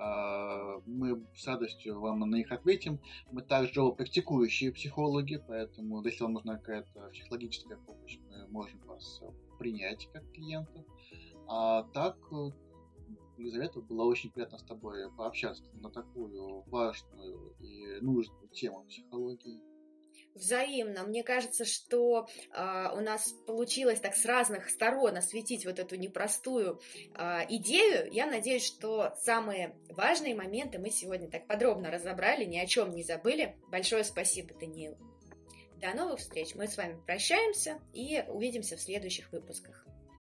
А, 0.00 0.80
мы 0.86 1.24
с 1.36 1.46
радостью 1.46 1.98
вам 1.98 2.20
на 2.20 2.36
них 2.36 2.52
ответим. 2.52 3.00
Мы 3.32 3.42
также 3.42 3.90
практикующие 3.90 4.72
психологи, 4.72 5.42
поэтому 5.46 6.04
если 6.04 6.22
вам 6.22 6.34
нужна 6.34 6.56
какая-то 6.56 7.08
психологическая 7.12 7.78
помощь, 7.78 8.18
можем 8.48 8.80
вас 8.86 9.22
принять 9.58 10.08
как 10.12 10.30
клиентов. 10.32 10.84
А 11.46 11.84
так, 11.94 12.16
Елизавета, 13.36 13.80
было 13.80 14.04
очень 14.04 14.30
приятно 14.30 14.58
с 14.58 14.64
тобой 14.64 15.10
пообщаться 15.16 15.64
на 15.74 15.90
такую 15.90 16.62
важную 16.68 17.54
и 17.60 18.00
нужную 18.00 18.48
тему 18.48 18.84
психологии. 18.84 19.62
взаимно. 20.34 21.04
Мне 21.04 21.22
кажется, 21.22 21.64
что 21.64 22.28
э, 22.52 22.88
у 22.94 23.00
нас 23.00 23.32
получилось 23.46 24.00
так 24.00 24.14
с 24.14 24.24
разных 24.24 24.68
сторон 24.70 25.16
осветить 25.16 25.64
вот 25.64 25.78
эту 25.78 25.96
непростую 25.96 26.80
э, 27.14 27.46
идею. 27.48 28.12
Я 28.12 28.26
надеюсь, 28.26 28.64
что 28.64 29.14
самые 29.22 29.76
важные 29.88 30.34
моменты 30.34 30.78
мы 30.78 30.90
сегодня 30.90 31.30
так 31.30 31.46
подробно 31.46 31.90
разобрали, 31.90 32.44
ни 32.44 32.58
о 32.58 32.66
чем 32.66 32.94
не 32.94 33.02
забыли. 33.02 33.56
Большое 33.68 34.04
спасибо, 34.04 34.54
Даниил. 34.54 35.07
До 35.80 35.94
новых 35.94 36.18
встреч. 36.18 36.56
Мы 36.56 36.66
с 36.66 36.76
вами 36.76 37.00
прощаемся 37.06 37.78
и 37.92 38.24
увидимся 38.26 38.76
в 38.76 38.80
следующих 38.80 39.30
выпусках. 39.30 39.86